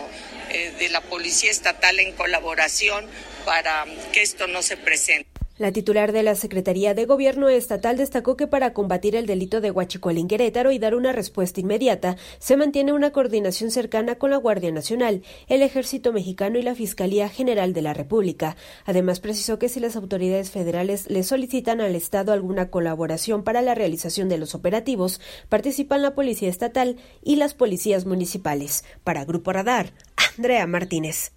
de 0.71 0.89
la 0.89 1.01
Policía 1.01 1.51
Estatal 1.51 1.99
en 1.99 2.13
colaboración 2.13 3.05
para 3.45 3.85
que 4.11 4.21
esto 4.21 4.47
no 4.47 4.61
se 4.61 4.77
presente. 4.77 5.33
La 5.59 5.71
titular 5.71 6.13
de 6.13 6.23
la 6.23 6.33
Secretaría 6.33 6.95
de 6.95 7.05
Gobierno 7.05 7.47
Estatal 7.47 7.95
destacó 7.95 8.35
que 8.35 8.47
para 8.47 8.73
combatir 8.73 9.15
el 9.15 9.27
delito 9.27 9.61
de 9.61 9.69
Huachicol 9.69 10.17
en 10.17 10.27
Querétaro 10.27 10.71
y 10.71 10.79
dar 10.79 10.95
una 10.95 11.11
respuesta 11.11 11.59
inmediata, 11.59 12.17
se 12.39 12.57
mantiene 12.57 12.91
una 12.91 13.11
coordinación 13.11 13.69
cercana 13.69 14.15
con 14.15 14.31
la 14.31 14.37
Guardia 14.37 14.71
Nacional, 14.71 15.21
el 15.47 15.61
Ejército 15.61 16.11
Mexicano 16.11 16.57
y 16.57 16.63
la 16.63 16.73
Fiscalía 16.73 17.29
General 17.29 17.71
de 17.73 17.83
la 17.83 17.93
República. 17.93 18.57
Además, 18.85 19.19
precisó 19.19 19.59
que 19.59 19.69
si 19.69 19.79
las 19.79 19.95
autoridades 19.95 20.49
federales 20.49 21.07
le 21.07 21.21
solicitan 21.21 21.81
al 21.81 21.95
Estado 21.95 22.33
alguna 22.33 22.71
colaboración 22.71 23.43
para 23.43 23.61
la 23.61 23.75
realización 23.75 24.29
de 24.29 24.39
los 24.39 24.55
operativos, 24.55 25.21
participan 25.49 26.01
la 26.01 26.15
Policía 26.15 26.49
Estatal 26.49 26.97
y 27.21 27.35
las 27.35 27.53
policías 27.53 28.07
municipales. 28.07 28.85
Para 29.03 29.23
Grupo 29.23 29.53
Radar, 29.53 29.93
Andrea 30.37 30.65
Martínez. 30.67 31.31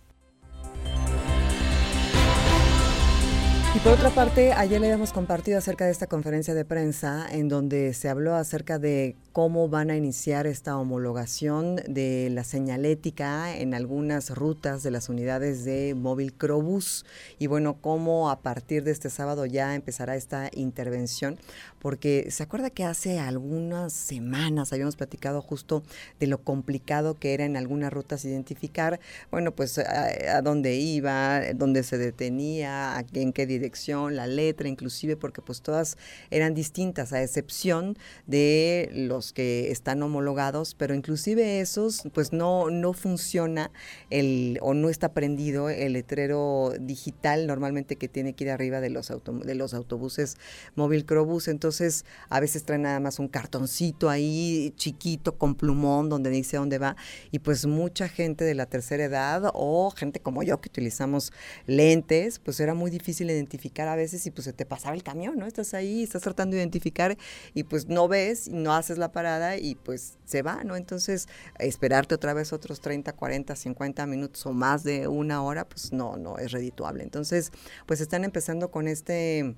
Y 3.74 3.78
por 3.80 3.92
otra 3.92 4.08
parte, 4.08 4.54
ayer 4.54 4.80
le 4.80 4.86
habíamos 4.86 5.12
compartido 5.12 5.58
acerca 5.58 5.84
de 5.84 5.90
esta 5.90 6.06
conferencia 6.06 6.54
de 6.54 6.64
prensa 6.64 7.26
en 7.30 7.48
donde 7.48 7.92
se 7.92 8.08
habló 8.08 8.34
acerca 8.34 8.78
de 8.78 9.16
cómo 9.36 9.68
van 9.68 9.90
a 9.90 9.96
iniciar 9.98 10.46
esta 10.46 10.78
homologación 10.78 11.76
de 11.86 12.30
la 12.30 12.42
señalética 12.42 13.54
en 13.54 13.74
algunas 13.74 14.30
rutas 14.30 14.82
de 14.82 14.90
las 14.90 15.10
unidades 15.10 15.62
de 15.66 15.94
móvil 15.94 16.32
Crobús. 16.32 17.04
Y 17.38 17.46
bueno, 17.46 17.76
cómo 17.82 18.30
a 18.30 18.40
partir 18.40 18.82
de 18.82 18.92
este 18.92 19.10
sábado 19.10 19.44
ya 19.44 19.74
empezará 19.74 20.16
esta 20.16 20.48
intervención, 20.54 21.38
porque 21.80 22.30
se 22.30 22.44
acuerda 22.44 22.70
que 22.70 22.84
hace 22.84 23.18
algunas 23.18 23.92
semanas 23.92 24.72
habíamos 24.72 24.96
platicado 24.96 25.42
justo 25.42 25.82
de 26.18 26.28
lo 26.28 26.38
complicado 26.38 27.18
que 27.18 27.34
era 27.34 27.44
en 27.44 27.58
algunas 27.58 27.92
rutas 27.92 28.24
identificar, 28.24 29.00
bueno, 29.30 29.52
pues 29.52 29.76
a, 29.78 30.40
dónde 30.40 30.76
iba, 30.76 31.42
dónde 31.52 31.82
se 31.82 31.98
detenía, 31.98 33.04
en 33.12 33.34
qué 33.34 33.44
dirección, 33.44 34.16
la 34.16 34.26
letra, 34.26 34.66
inclusive, 34.66 35.14
porque 35.14 35.42
pues 35.42 35.60
todas 35.60 35.98
eran 36.30 36.54
distintas, 36.54 37.12
a 37.12 37.22
excepción 37.22 37.98
de 38.26 38.88
los 38.94 39.25
que 39.32 39.70
están 39.70 40.02
homologados, 40.02 40.74
pero 40.74 40.94
inclusive 40.94 41.60
esos, 41.60 42.02
pues 42.12 42.32
no, 42.32 42.70
no 42.70 42.92
funciona 42.92 43.70
el, 44.10 44.58
o 44.62 44.74
no 44.74 44.88
está 44.88 45.12
prendido 45.12 45.68
el 45.70 45.94
letrero 45.94 46.72
digital 46.80 47.46
normalmente 47.46 47.96
que 47.96 48.08
tiene 48.08 48.34
que 48.34 48.44
ir 48.44 48.50
arriba 48.50 48.80
de 48.80 48.90
los, 48.90 49.12
de 49.44 49.54
los 49.54 49.74
autobuses 49.74 50.36
móvil 50.74 51.04
Crobus. 51.04 51.48
Entonces, 51.48 52.04
a 52.28 52.40
veces 52.40 52.64
trae 52.64 52.78
nada 52.78 53.00
más 53.00 53.18
un 53.18 53.28
cartoncito 53.28 54.10
ahí 54.10 54.72
chiquito 54.76 55.36
con 55.36 55.54
plumón 55.54 56.08
donde 56.08 56.30
dice 56.30 56.56
dónde 56.56 56.78
va. 56.78 56.96
Y 57.30 57.40
pues 57.40 57.66
mucha 57.66 58.08
gente 58.08 58.44
de 58.44 58.54
la 58.54 58.66
tercera 58.66 59.04
edad 59.04 59.50
o 59.54 59.90
gente 59.90 60.20
como 60.20 60.42
yo 60.42 60.60
que 60.60 60.68
utilizamos 60.68 61.32
lentes, 61.66 62.38
pues 62.38 62.60
era 62.60 62.74
muy 62.74 62.90
difícil 62.90 63.30
identificar 63.30 63.88
a 63.88 63.96
veces 63.96 64.26
y 64.26 64.30
pues 64.30 64.44
se 64.44 64.52
te 64.52 64.66
pasaba 64.66 64.94
el 64.94 65.02
camión, 65.02 65.38
¿no? 65.38 65.46
Estás 65.46 65.74
ahí, 65.74 66.02
estás 66.02 66.22
tratando 66.22 66.54
de 66.54 66.62
identificar 66.62 67.16
y 67.54 67.64
pues 67.64 67.88
no 67.88 68.08
ves 68.08 68.48
no 68.48 68.74
haces 68.74 68.98
la 68.98 69.12
parada 69.16 69.56
y 69.56 69.76
pues 69.76 70.18
se 70.26 70.42
va, 70.42 70.62
¿no? 70.62 70.76
Entonces, 70.76 71.26
esperarte 71.58 72.14
otra 72.14 72.34
vez 72.34 72.52
otros 72.52 72.82
30, 72.82 73.14
40, 73.14 73.56
50 73.56 74.04
minutos 74.04 74.44
o 74.44 74.52
más 74.52 74.84
de 74.84 75.08
una 75.08 75.42
hora, 75.42 75.66
pues 75.66 75.90
no, 75.90 76.18
no 76.18 76.36
es 76.36 76.52
redituable. 76.52 77.02
Entonces, 77.02 77.50
pues 77.86 78.02
están 78.02 78.24
empezando 78.24 78.70
con 78.70 78.88
este 78.88 79.56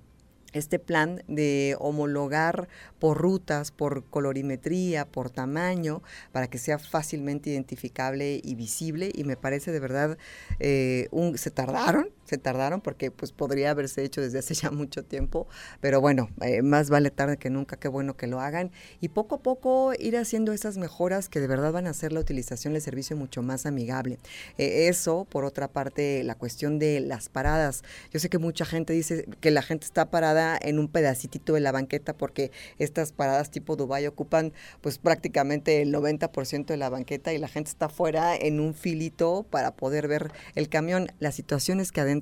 este 0.53 0.79
plan 0.79 1.23
de 1.27 1.77
homologar 1.79 2.68
por 3.01 3.18
rutas, 3.18 3.71
por 3.71 4.05
colorimetría, 4.05 5.07
por 5.07 5.29
tamaño, 5.29 6.03
para 6.33 6.49
que 6.49 6.59
sea 6.59 6.79
fácilmente 6.79 7.51
identificable 7.51 8.40
y 8.42 8.55
visible. 8.55 9.11
Y 9.12 9.25
me 9.25 9.37
parece 9.37 9.73
de 9.73 9.81
verdad, 9.81 10.18
eh, 10.61 11.09
se 11.35 11.51
tardaron, 11.51 12.11
se 12.29 12.37
tardaron 12.37 12.83
porque 12.83 13.11
pues 13.11 13.33
podría 13.33 13.71
haberse 13.71 14.05
hecho 14.05 14.21
desde 14.21 14.41
hace 14.41 14.55
ya 14.62 14.71
mucho 14.71 15.03
tiempo, 15.03 15.49
pero 15.81 16.01
bueno, 16.01 16.29
eh, 16.43 16.62
más 16.62 16.91
vale 16.91 17.11
tarde 17.11 17.38
que 17.38 17.49
nunca, 17.49 17.77
qué 17.77 17.88
bueno 17.88 18.17
que 18.17 18.27
lo 18.27 18.41
hagan. 18.41 18.71
Y 19.01 19.09
poco 19.09 19.37
a 19.37 19.43
poco 19.43 19.93
ir 19.99 20.17
haciendo 20.17 20.53
esas 20.53 20.77
mejoras 20.77 21.29
que 21.29 21.41
de 21.41 21.47
verdad 21.47 21.73
van 21.73 21.87
a 21.87 21.91
hacer 21.91 22.12
la 22.12 22.21
utilización 22.21 22.75
del 22.75 22.83
servicio 22.83 23.17
mucho 23.17 23.43
más 23.43 23.64
amigable. 23.64 24.19
Eh, 24.59 24.88
eso, 24.88 25.27
por 25.31 25.45
otra 25.45 25.69
parte, 25.69 26.23
la 26.23 26.35
cuestión 26.35 26.79
de 26.79 27.01
las 27.01 27.29
paradas. 27.31 27.83
Yo 28.12 28.21
sé 28.21 28.29
que 28.29 28.38
mucha 28.38 28.67
gente 28.67 28.93
dice 28.93 29.27
que 29.41 29.51
la 29.51 29.62
gente 29.62 29.87
está 29.87 30.11
parada 30.11 30.59
en 30.61 30.79
un 30.79 30.88
pedacitito 30.88 31.55
de 31.55 31.61
la 31.61 31.73
banqueta 31.73 32.14
porque 32.14 32.51
estas 32.79 33.12
paradas 33.12 33.51
tipo 33.51 33.77
Dubai 33.77 34.07
ocupan 34.07 34.53
pues 34.83 34.99
prácticamente 34.99 35.81
el 35.81 35.95
90% 35.95 36.67
de 36.67 36.77
la 36.77 36.91
banqueta 36.91 37.33
y 37.33 37.38
la 37.38 37.49
gente 37.49 37.71
está 37.71 37.88
fuera 37.88 38.37
en 38.37 38.61
un 38.61 38.75
filito 38.75 39.47
para 39.49 39.75
poder 39.75 40.09
ver 40.09 40.31
el 40.55 40.69
camión. 40.69 41.09
La 41.21 41.33
situación 41.33 41.81
es 41.81 41.93
que 41.93 42.01
adentro 42.01 42.17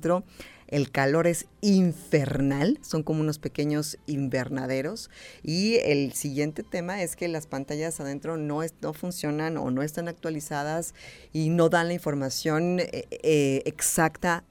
el 0.67 0.91
calor 0.91 1.27
es 1.27 1.47
infernal, 1.61 2.77
son 2.81 3.03
como 3.03 3.21
unos 3.21 3.39
pequeños 3.39 3.97
invernaderos. 4.05 5.09
Y 5.43 5.75
el 5.77 6.13
siguiente 6.13 6.63
tema 6.63 7.01
es 7.01 7.15
que 7.15 7.27
las 7.27 7.47
pantallas 7.47 7.99
adentro 7.99 8.37
no, 8.37 8.61
no 8.81 8.93
funcionan 8.93 9.57
o 9.57 9.71
no 9.71 9.81
están 9.81 10.07
actualizadas 10.07 10.93
y 11.31 11.49
no 11.49 11.69
dan 11.69 11.87
la 11.87 11.93
información 11.93 12.79
eh, 12.79 13.07
eh, 13.11 13.61
exacta 13.65 14.43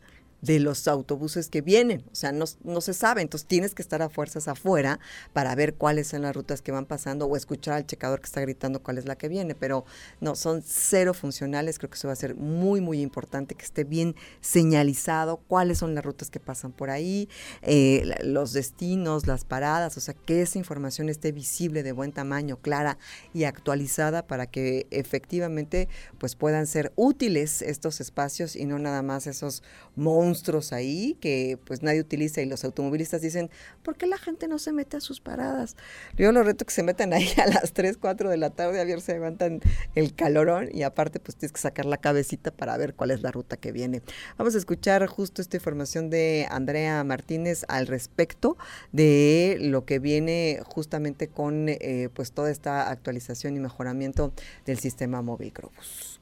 de 0.46 0.61
los 0.61 0.88
autobuses 0.88 1.48
que 1.48 1.61
vienen. 1.61 2.04
O 2.12 2.14
sea, 2.14 2.32
no, 2.32 2.44
no 2.64 2.80
se 2.80 2.94
sabe. 2.94 3.20
Entonces 3.20 3.46
tienes 3.46 3.74
que 3.74 3.82
estar 3.82 4.00
a 4.00 4.09
fuerzas 4.09 4.48
afuera 4.48 5.00
para 5.32 5.54
ver 5.54 5.74
cuáles 5.74 6.06
son 6.09 6.22
las 6.22 6.35
rutas 6.35 6.62
que 6.62 6.72
van 6.72 6.87
pasando 6.87 7.26
o 7.26 7.37
escuchar 7.37 7.74
al 7.74 7.87
checador 7.87 8.20
que 8.20 8.26
está 8.26 8.40
gritando 8.40 8.82
cuál 8.82 8.98
es 8.98 9.06
la 9.06 9.16
que 9.16 9.28
viene. 9.28 9.54
Pero 9.54 9.85
no, 10.20 10.37
son 10.37 10.62
cero 10.64 11.12
funcionales. 11.12 11.78
Creo 11.78 11.90
que 11.90 11.96
eso 11.96 12.09
va 12.09 12.12
a 12.12 12.16
ser 12.16 12.37
muy, 12.37 12.80
muy 12.80 13.00
importante 13.00 13.54
que 13.54 13.64
esté 13.64 13.85
bien 13.85 14.14
señalizado 14.40 15.38
cuáles 15.48 15.78
son 15.78 15.94
las 15.94 16.04
rutas 16.04 16.30
que 16.30 16.40
pasan 16.40 16.72
por 16.72 16.90
ahí, 16.90 17.28
eh, 17.62 18.14
los 18.22 18.52
destinos, 18.52 19.26
las 19.26 19.44
paradas, 19.44 19.96
o 19.96 20.00
sea, 20.00 20.14
que 20.14 20.42
esa 20.42 20.59
información 20.59 21.09
esté 21.09 21.32
visible 21.32 21.82
de 21.82 21.92
buen 21.92 22.12
tamaño, 22.12 22.59
clara 22.59 22.98
y 23.35 23.44
actualizada 23.44 24.26
para 24.26 24.46
que 24.46 24.87
efectivamente 24.90 25.88
pues 26.18 26.37
puedan 26.37 26.66
ser 26.66 26.92
útiles 26.96 27.62
estos 27.62 28.00
espacios 28.00 28.56
y 28.56 28.64
no 28.64 28.78
nada 28.78 29.02
más 29.02 29.26
esos 29.26 29.62
monstruos 29.96 30.36
ahí 30.72 31.16
que 31.20 31.59
pues 31.64 31.83
nadie 31.83 32.01
utiliza 32.01 32.40
y 32.40 32.46
los 32.46 32.64
automovilistas 32.64 33.20
dicen, 33.20 33.51
¿por 33.83 33.96
qué 33.96 34.07
la 34.07 34.18
gente 34.18 34.49
no 34.49 34.59
se 34.59 34.72
mete 34.72 34.96
a 34.96 35.01
sus 35.01 35.20
paradas? 35.20 35.77
Yo 36.16 36.33
lo 36.33 36.42
reto 36.42 36.64
que 36.64 36.72
se 36.72 36.83
metan 36.83 37.12
ahí 37.12 37.29
a 37.42 37.46
las 37.46 37.72
3, 37.72 37.96
4 37.99 38.31
de 38.31 38.37
la 38.37 38.51
tarde 38.51 38.81
a 38.81 38.85
ver 38.85 39.01
si 39.01 39.12
aguantan 39.12 39.61
el 39.94 40.14
calorón 40.14 40.68
y 40.72 40.83
aparte 40.83 41.20
pues 41.20 41.37
tienes 41.37 41.53
que 41.53 41.61
sacar 41.61 41.87
la 41.87 41.96
cabecita 41.96 42.51
para 42.51 42.77
ver 42.77 42.94
cuál 42.94 43.11
es 43.11 43.22
la 43.22 43.31
ruta 43.31 43.57
que 43.57 43.72
viene. 43.72 44.03
Vamos 44.38 44.55
a 44.55 44.59
escuchar 44.59 45.07
justo 45.07 45.42
esta 45.42 45.57
información 45.57 46.11
de 46.11 46.46
Andrea 46.51 47.03
Martínez 47.05 47.64
al 47.68 47.87
respecto 47.87 48.57
de 48.92 49.59
lo 49.61 49.85
que 49.85 49.99
viene 49.99 50.61
justamente 50.64 51.29
con 51.29 51.68
eh, 51.68 52.09
pues 52.14 52.33
toda 52.33 52.51
esta 52.51 52.90
actualización 52.90 53.57
y 53.57 53.61
mejoramiento 53.61 54.33
del 54.64 54.79
sistema 54.79 55.22
móvil 55.22 55.53
Crobus. 55.53 56.20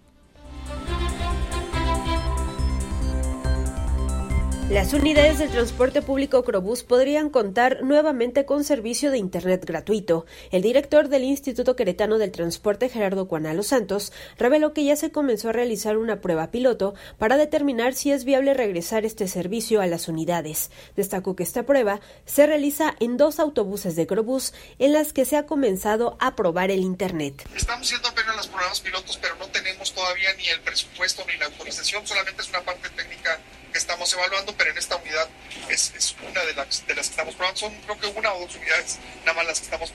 Las 4.71 4.95
unidades 4.95 5.39
del 5.39 5.51
transporte 5.51 6.01
público 6.01 6.43
Crobús 6.43 6.85
podrían 6.85 7.29
contar 7.29 7.83
nuevamente 7.83 8.47
con 8.47 8.65
servicio 8.65 9.11
de 9.11 9.19
Internet 9.19 9.63
gratuito. 9.67 10.25
El 10.51 10.63
director 10.63 11.09
del 11.09 11.23
Instituto 11.23 11.77
Queretano 11.77 12.17
del 12.17 12.33
Transporte, 12.33 12.89
Gerardo 12.89 13.29
Cuanalo 13.29 13.63
Santos, 13.63 14.11
reveló 14.39 14.73
que 14.73 14.83
ya 14.83 14.97
se 14.97 15.13
comenzó 15.13 15.51
a 15.51 15.53
realizar 15.53 15.99
una 15.99 16.23
prueba 16.23 16.51
piloto 16.51 16.95
para 17.19 17.37
determinar 17.37 17.93
si 17.93 18.11
es 18.11 18.25
viable 18.25 18.55
regresar 18.55 19.05
este 19.05 19.29
servicio 19.29 19.83
a 19.83 19.87
las 19.87 20.09
unidades. 20.09 20.71
Destacó 20.97 21.37
que 21.37 21.43
esta 21.43 21.65
prueba 21.65 22.01
se 22.25 22.47
realiza 22.47 22.97
en 23.01 23.19
dos 23.19 23.41
autobuses 23.41 23.97
de 23.97 24.07
Crobús 24.07 24.55
en 24.79 24.95
las 24.95 25.13
que 25.13 25.27
se 25.27 25.37
ha 25.37 25.45
comenzado 25.45 26.17
a 26.21 26.35
probar 26.37 26.71
el 26.71 26.81
Internet. 26.81 27.47
Estamos 27.55 27.87
haciendo 27.87 28.09
apenas 28.09 28.35
las 28.35 28.49
pruebas 28.49 28.81
pilotos, 28.81 29.19
pero 29.21 29.37
no 29.37 29.47
tenemos 29.49 29.93
todavía 29.93 30.31
ni 30.39 30.49
el 30.49 30.61
presupuesto 30.63 31.23
ni 31.31 31.37
la 31.37 31.47
autorización, 31.47 32.07
solamente 32.07 32.41
es 32.41 32.49
una 32.49 32.63
parte 32.63 32.89
técnica 32.89 33.39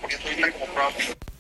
que 0.08 0.26
de 0.36 0.54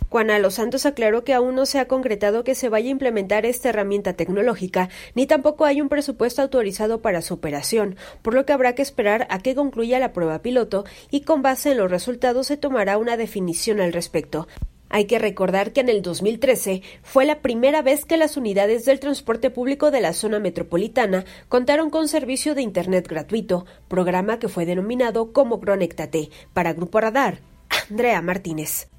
Juana 0.10 0.40
Los 0.40 0.56
Santos 0.56 0.86
aclaró 0.86 1.24
que 1.24 1.34
aún 1.34 1.54
no 1.54 1.66
se 1.66 1.80
ha 1.80 1.88
concretado 1.88 2.44
que 2.44 2.56
se 2.56 2.70
vaya 2.70 2.88
a 2.88 2.92
implementar 2.92 3.46
esta 3.46 3.70
herramienta 3.70 4.14
tecnológica, 4.14 4.90
ni 5.14 5.28
tampoco 5.28 5.66
hay 5.66 5.82
un 5.82 5.90
presupuesto 5.90 6.42
autorizado 6.42 7.02
para 7.02 7.22
su 7.22 7.36
operación, 7.36 7.98
por 8.22 8.34
lo 8.34 8.46
que 8.46 8.54
habrá 8.54 8.74
que 8.74 8.82
esperar 8.82 9.28
a 9.30 9.40
que 9.40 9.54
concluya 9.54 10.00
la 10.00 10.14
prueba 10.14 10.42
piloto 10.42 10.86
y 11.12 11.22
con 11.22 11.42
base 11.42 11.72
en 11.72 11.78
los 11.78 11.92
resultados 11.92 12.48
se 12.48 12.58
tomará 12.58 12.98
una 12.98 13.18
definición 13.18 13.82
al 13.82 13.94
respecto. 13.94 14.48
Hay 14.90 15.06
que 15.06 15.20
recordar 15.20 15.72
que 15.72 15.82
en 15.82 15.90
el 15.90 16.02
2013 16.02 16.82
fue 17.04 17.26
la 17.26 17.42
primera 17.42 17.82
vez 17.82 18.06
que 18.06 18.18
las 18.18 18.38
unidades 18.38 18.86
del 18.86 19.00
transporte 19.00 19.52
público 19.52 19.92
de 19.92 20.02
la 20.02 20.14
zona 20.14 20.40
metropolitana 20.40 21.26
contaron 21.48 21.90
con 21.90 22.08
servicio 22.08 22.56
de 22.56 22.64
Internet 22.64 23.08
gratuito, 23.08 23.66
programa 23.88 24.40
que 24.40 24.50
fue 24.50 24.66
denominado 24.66 25.32
como 25.32 25.62
Conectate. 25.62 26.30
Para 26.54 26.74
Grupo 26.74 27.00
Radar, 27.00 27.40
Andrea 27.90 28.22
Martínez. 28.22 28.90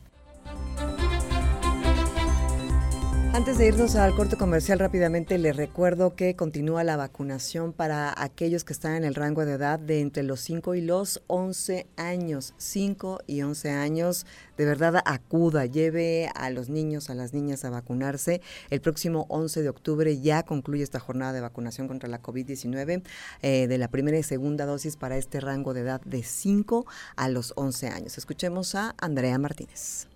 Antes 3.33 3.59
de 3.59 3.69
irnos 3.69 3.95
al 3.95 4.13
corte 4.17 4.37
comercial 4.37 4.81
rápidamente, 4.81 5.39
les 5.39 5.55
recuerdo 5.55 6.17
que 6.17 6.35
continúa 6.35 6.83
la 6.83 6.97
vacunación 6.97 7.73
para 7.73 8.13
aquellos 8.21 8.65
que 8.65 8.73
están 8.73 8.97
en 8.97 9.05
el 9.05 9.15
rango 9.15 9.47
de 9.47 9.53
edad 9.53 9.79
de 9.79 10.01
entre 10.01 10.25
los 10.25 10.41
5 10.41 10.75
y 10.75 10.81
los 10.81 11.23
11 11.29 11.87
años. 11.97 12.55
5 12.59 13.21
y 13.29 13.43
11 13.43 13.71
años, 13.71 14.27
de 14.57 14.65
verdad 14.65 15.01
acuda, 15.05 15.65
lleve 15.67 16.29
a 16.35 16.51
los 16.51 16.69
niños, 16.69 17.09
a 17.09 17.15
las 17.15 17.33
niñas 17.33 17.65
a 17.65 17.71
vacunarse. 17.71 18.43
El 18.69 18.81
próximo 18.81 19.27
11 19.29 19.63
de 19.63 19.69
octubre 19.69 20.21
ya 20.21 20.43
concluye 20.43 20.83
esta 20.83 20.99
jornada 20.99 21.33
de 21.33 21.41
vacunación 21.41 21.87
contra 21.87 22.09
la 22.09 22.21
COVID-19 22.21 23.05
eh, 23.43 23.69
de 23.69 23.79
la 23.79 23.87
primera 23.89 24.19
y 24.19 24.25
segunda 24.25 24.67
dosis 24.67 24.97
para 24.97 25.17
este 25.17 25.39
rango 25.39 25.73
de 25.73 25.83
edad 25.83 26.01
de 26.01 26.25
5 26.25 26.85
a 27.15 27.29
los 27.29 27.53
11 27.55 27.89
años. 27.91 28.19
Escuchemos 28.19 28.75
a 28.75 28.97
Andrea 28.99 29.39
Martínez. 29.39 30.10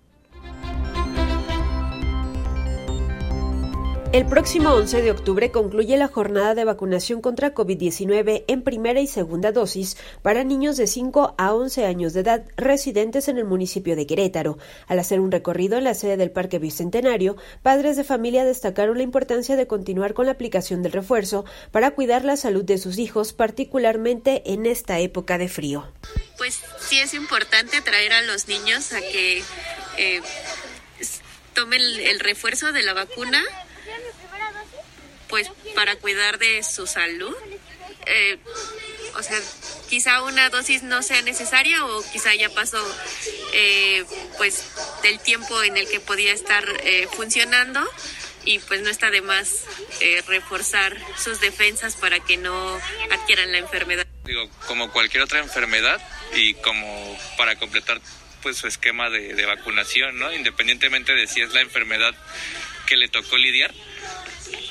El 4.15 4.27
próximo 4.27 4.71
11 4.71 5.03
de 5.03 5.11
octubre 5.11 5.51
concluye 5.51 5.97
la 5.97 6.07
jornada 6.07 6.55
de 6.55 6.65
vacunación 6.65 7.21
contra 7.21 7.53
COVID-19 7.53 8.45
en 8.47 8.63
primera 8.63 9.01
y 9.01 9.09
segunda 9.09 9.51
dosis 9.51 9.97
para 10.23 10.45
niños 10.45 10.77
de 10.77 10.87
5 10.87 11.35
a 11.37 11.53
11 11.53 11.85
años 11.85 12.13
de 12.13 12.21
edad 12.21 12.45
residentes 12.57 13.27
en 13.27 13.39
el 13.39 13.45
municipio 13.45 13.97
de 13.97 14.07
Querétaro. 14.07 14.57
Al 14.87 15.01
hacer 15.01 15.19
un 15.19 15.33
recorrido 15.33 15.79
en 15.79 15.83
la 15.83 15.95
sede 15.95 16.17
del 16.17 16.31
Parque 16.31 16.61
Bicentenario, 16.61 17.37
padres 17.65 17.97
de 17.97 18.05
familia 18.05 18.45
destacaron 18.45 18.99
la 18.99 19.03
importancia 19.03 19.57
de 19.57 19.67
continuar 19.67 20.15
con 20.15 20.27
la 20.27 20.33
aplicación 20.33 20.85
del 20.85 20.93
refuerzo 20.93 21.45
para 21.73 21.91
cuidar 21.91 22.25
la 22.25 22.37
salud 22.37 22.63
de 22.63 22.79
sus 22.79 22.99
hijos, 22.99 23.33
particularmente 23.33 24.45
en 24.47 24.67
esta 24.67 25.01
época 25.01 25.39
de 25.39 25.49
frío. 25.49 25.93
Pues 26.39 26.61
sí 26.79 27.01
es 27.01 27.15
importante 27.15 27.81
traer 27.81 28.13
a 28.13 28.23
los 28.23 28.47
niños 28.47 28.93
a 28.93 29.01
que 29.01 29.43
eh, 29.99 30.21
tomen 31.53 31.81
el 31.83 32.21
refuerzo 32.21 32.71
de 32.71 32.85
la 32.85 32.95
vacuna 32.95 33.43
pues 35.35 35.51
para 35.75 35.97
cuidar 35.97 36.39
de 36.39 36.63
su 36.63 36.87
salud. 36.87 37.35
Eh, 38.07 38.39
o 39.17 39.23
sea, 39.25 39.37
quizá 39.91 40.23
una 40.23 40.49
dosis 40.49 40.85
no 40.85 41.03
sea 41.03 41.23
necesaria 41.23 41.85
o 41.85 42.05
quizá 42.13 42.33
ya 42.37 42.51
pasó 42.51 42.79
eh, 43.53 44.05
pues 44.39 44.65
del 45.03 45.19
tiempo 45.19 45.61
en 45.65 45.77
el 45.77 45.89
que 45.89 45.99
podía 45.99 46.33
estar 46.33 46.65
eh, 46.85 47.09
funcionando 47.17 47.85
y 48.45 48.61
pues 48.61 48.83
no 48.83 48.91
está 48.91 49.11
de 49.11 49.23
más 49.23 49.65
reforzar 50.29 50.97
sus 51.19 51.41
defensas 51.41 51.97
para 51.97 52.21
que 52.21 52.37
no 52.37 52.81
adquieran 53.11 53.51
la 53.51 53.59
enfermedad. 53.59 54.07
Digo, 54.25 54.49
como 54.69 54.93
cualquier 54.93 55.25
otra 55.25 55.41
enfermedad 55.41 56.01
y 56.37 56.55
como 56.55 57.19
para 57.37 57.57
completar 57.57 58.01
pues 58.41 58.57
su 58.57 58.69
esquema 58.69 59.11
de, 59.11 59.35
de 59.35 59.47
vacunación, 59.47 60.17
¿no? 60.17 60.33
Independientemente 60.33 61.13
de 61.13 61.27
si 61.27 61.41
es 61.41 61.53
la 61.53 61.61
enfermedad 61.61 62.15
que 62.87 62.97
le 62.97 63.09
tocó 63.09 63.37
lidiar, 63.37 63.73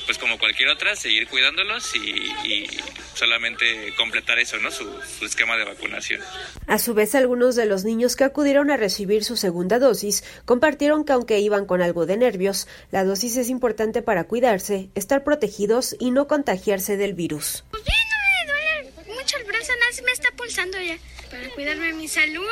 pues 0.06 0.18
como 0.18 0.38
cualquier 0.38 0.68
otra, 0.68 0.96
seguir 0.96 1.26
cuidándolos 1.28 1.94
y, 1.96 2.66
solamente 3.14 3.94
completar 3.96 4.40
eso, 4.40 4.58
¿no? 4.58 4.72
Su, 4.72 4.84
su, 5.18 5.24
esquema 5.24 5.56
de 5.56 5.64
vacunación. 5.64 6.20
A 6.66 6.78
su 6.78 6.94
vez, 6.94 7.14
algunos 7.14 7.54
de 7.54 7.64
los 7.64 7.84
niños 7.84 8.16
que 8.16 8.24
acudieron 8.24 8.72
a 8.72 8.76
recibir 8.76 9.22
su 9.22 9.36
segunda 9.36 9.78
dosis 9.78 10.24
compartieron 10.44 11.04
que 11.04 11.12
aunque 11.12 11.38
iban 11.38 11.64
con 11.64 11.80
algo 11.80 12.06
de 12.06 12.16
nervios, 12.16 12.66
la 12.90 13.04
dosis 13.04 13.36
es 13.36 13.50
importante 13.50 14.02
para 14.02 14.24
cuidarse, 14.24 14.90
estar 14.96 15.22
protegidos 15.22 15.94
y 16.00 16.10
no 16.10 16.26
contagiarse 16.26 16.96
del 16.96 17.14
virus. 17.14 17.64
Pues 17.70 17.84
bien, 17.84 17.96
no 18.10 18.16
me 18.18 18.52
duele 18.52 19.14
mucho 19.14 19.36
el 19.38 19.44
brazo, 19.44 19.72
nada 19.78 20.02
me 20.04 20.12
está 20.12 20.30
pulsando 20.36 20.80
ya. 20.80 20.98
Para 21.30 21.48
cuidarme 21.50 21.92
mi 21.92 22.08
salud, 22.08 22.44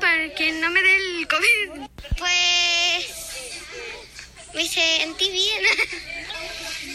para 0.00 0.34
que 0.34 0.52
no 0.52 0.70
me 0.70 0.82
dé 0.82 0.96
el 0.96 1.28
COVID. 1.28 1.88
Pues 2.18 3.29
me 4.54 4.66
sentí 4.66 5.30
bien. 5.30 5.62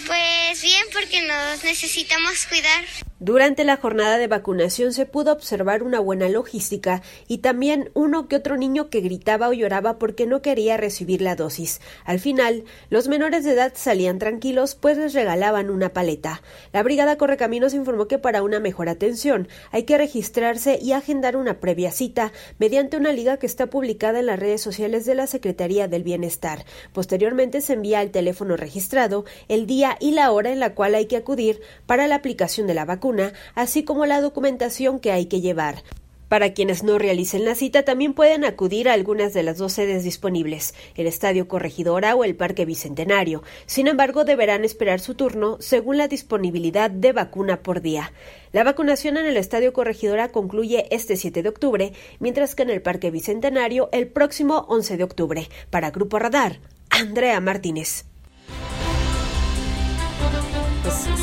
Pues 0.07 0.61
bien, 0.61 0.83
porque 0.93 1.21
nos 1.23 1.63
necesitamos 1.63 2.45
cuidar. 2.45 2.85
Durante 3.21 3.63
la 3.63 3.77
jornada 3.77 4.17
de 4.17 4.27
vacunación 4.27 4.91
se 4.91 5.05
pudo 5.05 5.31
observar 5.31 5.83
una 5.83 6.01
buena 6.01 6.27
logística 6.27 7.01
y 7.29 7.37
también 7.37 7.89
uno 7.93 8.27
que 8.27 8.35
otro 8.35 8.57
niño 8.57 8.89
que 8.89 8.99
gritaba 8.99 9.47
o 9.47 9.53
lloraba 9.53 9.97
porque 9.97 10.25
no 10.25 10.41
quería 10.41 10.75
recibir 10.75 11.21
la 11.21 11.37
dosis. 11.37 11.79
Al 12.03 12.19
final, 12.19 12.65
los 12.89 13.07
menores 13.07 13.45
de 13.45 13.53
edad 13.53 13.71
salían 13.73 14.19
tranquilos 14.19 14.75
pues 14.75 14.97
les 14.97 15.13
regalaban 15.13 15.69
una 15.69 15.93
paleta. 15.93 16.41
La 16.73 16.83
Brigada 16.83 17.17
Correcaminos 17.17 17.73
informó 17.73 18.09
que 18.09 18.17
para 18.17 18.43
una 18.43 18.59
mejor 18.59 18.89
atención 18.89 19.47
hay 19.71 19.83
que 19.83 19.97
registrarse 19.97 20.77
y 20.81 20.91
agendar 20.91 21.37
una 21.37 21.61
previa 21.61 21.91
cita 21.91 22.33
mediante 22.59 22.97
una 22.97 23.13
liga 23.13 23.37
que 23.37 23.45
está 23.45 23.67
publicada 23.67 24.19
en 24.19 24.25
las 24.25 24.39
redes 24.39 24.59
sociales 24.59 25.05
de 25.05 25.15
la 25.15 25.27
Secretaría 25.27 25.87
del 25.87 26.03
Bienestar. 26.03 26.65
Posteriormente 26.91 27.61
se 27.61 27.73
envía 27.75 28.01
al 28.01 28.11
teléfono 28.11 28.57
registrado 28.57 29.23
el 29.47 29.67
día 29.67 29.95
y 30.01 30.11
la 30.11 30.33
hora 30.33 30.51
en 30.51 30.59
la 30.59 30.75
cual 30.75 30.95
hay 30.95 31.05
que 31.05 31.15
acudir 31.15 31.61
para 31.85 32.09
la 32.09 32.15
aplicación 32.15 32.67
de 32.67 32.73
la 32.73 32.83
vacuna 32.83 33.04
así 33.53 33.83
como 33.83 34.05
la 34.05 34.21
documentación 34.21 34.99
que 34.99 35.11
hay 35.11 35.27
que 35.27 35.41
llevar. 35.41 35.83
Para 36.27 36.53
quienes 36.53 36.81
no 36.81 36.97
realicen 36.97 37.45
la 37.45 37.53
cita, 37.53 37.83
también 37.83 38.13
pueden 38.15 38.45
acudir 38.45 38.89
a 38.89 38.93
algunas 38.93 39.33
de 39.33 39.43
las 39.43 39.59
dos 39.59 39.73
sedes 39.73 40.03
disponibles, 40.03 40.73
el 40.95 41.05
Estadio 41.05 41.47
Corregidora 41.47 42.15
o 42.15 42.23
el 42.23 42.35
Parque 42.35 42.65
Bicentenario. 42.65 43.43
Sin 43.67 43.87
embargo, 43.87 44.25
deberán 44.25 44.65
esperar 44.65 44.99
su 44.99 45.13
turno 45.13 45.57
según 45.59 45.97
la 45.97 46.07
disponibilidad 46.07 46.89
de 46.89 47.13
vacuna 47.13 47.61
por 47.61 47.81
día. 47.81 48.11
La 48.53 48.63
vacunación 48.63 49.17
en 49.17 49.27
el 49.27 49.37
Estadio 49.37 49.71
Corregidora 49.71 50.29
concluye 50.29 50.87
este 50.89 51.15
7 51.15 51.43
de 51.43 51.49
octubre, 51.49 51.93
mientras 52.19 52.55
que 52.55 52.63
en 52.63 52.71
el 52.71 52.81
Parque 52.81 53.11
Bicentenario 53.11 53.89
el 53.91 54.07
próximo 54.07 54.65
11 54.67 54.97
de 54.97 55.03
octubre. 55.03 55.49
Para 55.69 55.91
Grupo 55.91 56.17
Radar, 56.17 56.59
Andrea 56.89 57.39
Martínez. 57.39 58.05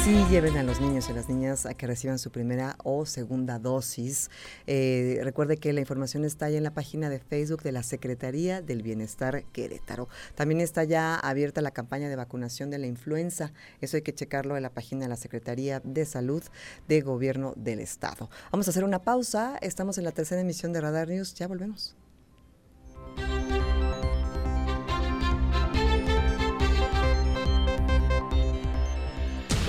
Sí, 0.05 0.25
lleven 0.31 0.57
a 0.57 0.65
los 0.65 0.81
niños 0.81 1.09
y 1.09 1.13
las 1.13 1.29
niñas 1.29 1.65
a 1.65 1.75
que 1.75 1.87
reciban 1.87 2.19
su 2.19 2.33
primera 2.33 2.77
o 2.83 3.07
segunda 3.07 3.61
dosis. 3.61 4.31
Eh, 4.67 5.21
recuerde 5.23 5.59
que 5.59 5.73
la 5.73 5.79
información 5.79 6.25
está 6.25 6.51
ya 6.51 6.59
en 6.59 6.65
la 6.65 6.75
página 6.75 7.09
de 7.09 7.21
Facebook 7.21 7.63
de 7.63 7.71
la 7.71 7.85
Secretaría 7.85 8.63
del 8.63 8.83
Bienestar 8.83 9.45
Querétaro. 9.53 10.09
También 10.35 10.61
está 10.61 10.83
ya 10.83 11.15
abierta 11.15 11.61
la 11.61 11.71
campaña 11.71 12.09
de 12.09 12.17
vacunación 12.17 12.69
de 12.71 12.79
la 12.79 12.89
influenza. 12.89 13.53
Eso 13.81 13.97
hay 13.97 14.03
que 14.03 14.15
checarlo 14.15 14.57
en 14.57 14.65
la 14.65 14.71
página 14.71 15.03
de 15.03 15.09
la 15.09 15.17
Secretaría 15.17 15.81
de 15.85 16.05
Salud 16.05 16.43
de 16.89 17.01
Gobierno 17.01 17.55
del 17.57 17.79
Estado. 17.79 18.29
Vamos 18.51 18.67
a 18.67 18.71
hacer 18.71 18.83
una 18.83 19.05
pausa. 19.05 19.57
Estamos 19.61 19.99
en 19.99 20.05
la 20.05 20.13
tercera 20.13 20.41
emisión 20.41 20.73
de 20.73 20.81
Radar 20.81 21.09
News. 21.09 21.35
Ya 21.35 21.47
volvemos. 21.47 21.95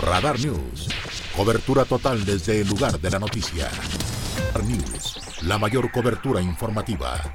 Radar 0.05 0.37
News. 0.37 0.89
Cobertura 1.35 1.85
total 1.85 2.25
desde 2.25 2.59
el 2.59 2.67
lugar 2.67 2.99
de 2.99 3.09
la 3.09 3.19
noticia. 3.19 3.69
Radar 4.53 4.67
News. 4.67 5.21
La 5.43 5.57
mayor 5.57 5.91
cobertura 5.91 6.41
informativa. 6.41 7.21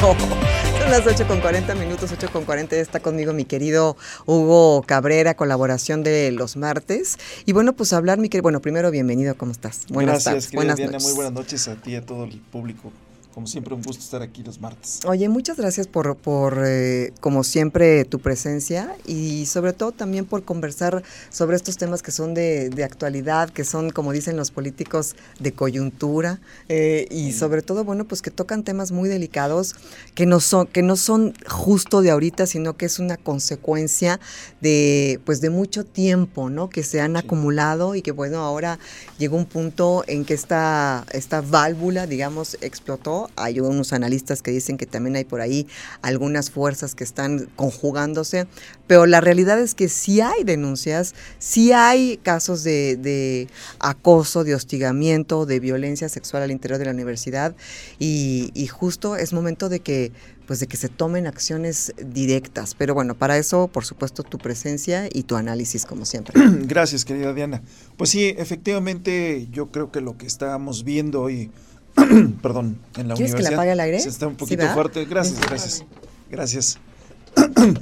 No, 0.00 0.16
son 0.18 0.90
las 0.90 1.06
8 1.06 1.28
con 1.28 1.42
40 1.42 1.74
minutos, 1.74 2.10
8 2.10 2.30
con 2.32 2.46
40. 2.46 2.76
Está 2.76 3.00
conmigo 3.00 3.34
mi 3.34 3.44
querido 3.44 3.98
Hugo 4.24 4.82
Cabrera, 4.86 5.34
colaboración 5.34 6.02
de 6.02 6.32
los 6.32 6.56
martes. 6.56 7.18
Y 7.44 7.52
bueno, 7.52 7.74
pues 7.74 7.92
hablar, 7.92 8.16
mi 8.18 8.30
querido. 8.30 8.44
Bueno, 8.44 8.62
primero, 8.62 8.90
bienvenido, 8.90 9.36
¿cómo 9.36 9.52
estás? 9.52 9.84
Buenas 9.90 10.24
Gracias, 10.24 10.46
tardes. 10.46 10.52
Buenas 10.52 10.76
Diana, 10.78 10.98
Muy 10.98 11.12
buenas 11.12 11.34
noches 11.34 11.68
a 11.68 11.74
ti 11.76 11.92
y 11.92 11.96
a 11.96 12.06
todo 12.06 12.24
el 12.24 12.40
público 12.40 12.90
como 13.32 13.46
siempre, 13.46 13.74
un 13.74 13.82
gusto 13.82 14.02
estar 14.02 14.22
aquí 14.22 14.42
los 14.42 14.60
martes. 14.60 15.00
Oye, 15.06 15.28
muchas 15.28 15.56
gracias 15.56 15.86
por, 15.86 16.16
por 16.16 16.62
eh, 16.64 17.12
como 17.20 17.44
siempre, 17.44 18.04
tu 18.04 18.18
presencia 18.18 18.94
y 19.06 19.46
sobre 19.46 19.72
todo 19.72 19.92
también 19.92 20.26
por 20.26 20.44
conversar 20.44 21.02
sobre 21.30 21.56
estos 21.56 21.76
temas 21.76 22.02
que 22.02 22.10
son 22.10 22.34
de, 22.34 22.68
de 22.68 22.84
actualidad, 22.84 23.50
que 23.50 23.64
son, 23.64 23.90
como 23.90 24.12
dicen 24.12 24.36
los 24.36 24.50
políticos, 24.50 25.16
de 25.40 25.52
coyuntura 25.52 26.40
eh, 26.68 27.06
y 27.10 27.32
sobre 27.32 27.62
todo, 27.62 27.84
bueno, 27.84 28.04
pues 28.04 28.22
que 28.22 28.30
tocan 28.30 28.62
temas 28.64 28.92
muy 28.92 29.08
delicados 29.08 29.74
que 30.14 30.26
no 30.26 30.40
son, 30.40 30.66
que 30.66 30.82
no 30.82 30.96
son 30.96 31.34
justo 31.48 32.02
de 32.02 32.10
ahorita, 32.10 32.46
sino 32.46 32.76
que 32.76 32.86
es 32.86 32.98
una 32.98 33.16
consecuencia 33.16 34.20
de, 34.60 35.20
pues, 35.24 35.40
de 35.40 35.50
mucho 35.50 35.84
tiempo, 35.84 36.50
¿no? 36.50 36.68
Que 36.70 36.82
se 36.82 37.00
han 37.00 37.16
acumulado 37.16 37.94
y 37.94 38.02
que, 38.02 38.12
bueno, 38.12 38.38
ahora 38.38 38.78
llegó 39.18 39.36
un 39.36 39.46
punto 39.46 40.04
en 40.06 40.24
que 40.24 40.34
esta, 40.34 41.04
esta 41.12 41.40
válvula, 41.40 42.06
digamos, 42.06 42.56
explotó 42.60 43.21
hay 43.36 43.60
unos 43.60 43.92
analistas 43.92 44.42
que 44.42 44.50
dicen 44.50 44.76
que 44.76 44.86
también 44.86 45.16
hay 45.16 45.24
por 45.24 45.40
ahí 45.40 45.66
algunas 46.02 46.50
fuerzas 46.50 46.94
que 46.94 47.04
están 47.04 47.48
conjugándose, 47.56 48.46
pero 48.86 49.06
la 49.06 49.20
realidad 49.20 49.58
es 49.60 49.74
que 49.74 49.88
sí 49.88 50.20
hay 50.20 50.44
denuncias, 50.44 51.14
sí 51.38 51.72
hay 51.72 52.18
casos 52.18 52.62
de, 52.62 53.48
acoso, 53.78 54.44
de 54.44 54.54
hostigamiento, 54.54 55.46
de 55.46 55.60
violencia 55.60 56.08
sexual 56.08 56.42
al 56.42 56.50
interior 56.50 56.78
de 56.78 56.86
la 56.86 56.90
universidad 56.90 57.54
y, 57.98 58.68
justo 58.72 59.16
es 59.16 59.32
momento 59.32 59.68
de 59.68 59.80
que 59.80 60.12
pues 60.46 60.58
de 60.60 60.66
que 60.66 60.76
se 60.76 60.88
tomen 60.88 61.26
acciones 61.26 61.94
directas. 62.04 62.74
Pero 62.74 62.94
bueno, 62.94 63.14
para 63.14 63.38
eso, 63.38 63.68
por 63.68 63.84
supuesto, 63.84 64.22
tu 64.22 64.38
presencia 64.38 65.08
y 65.10 65.22
tu 65.22 65.36
análisis, 65.36 65.86
como 65.86 66.04
siempre. 66.04 66.34
Gracias, 66.66 67.04
querida 67.04 67.32
Diana. 67.32 67.62
Pues 67.96 68.10
sí, 68.10 68.34
efectivamente, 68.36 69.46
yo 69.50 69.70
creo 69.70 69.90
que 69.92 70.00
lo 70.00 70.18
que 70.18 70.26
estamos 70.26 70.84
viendo 70.84 71.22
hoy 71.22 71.50
perdón, 72.42 72.78
en 72.96 73.08
la 73.08 73.14
¿Quieres 73.14 73.34
que 73.34 73.42
le 73.42 73.48
apague 73.48 73.72
el 73.72 73.80
aire? 73.80 74.00
Se 74.00 74.08
está 74.08 74.26
un 74.26 74.36
poquito 74.36 74.66
fuerte. 74.68 75.04
Gracias, 75.04 75.40
gracias. 75.40 75.84
Gracias. 76.30 76.78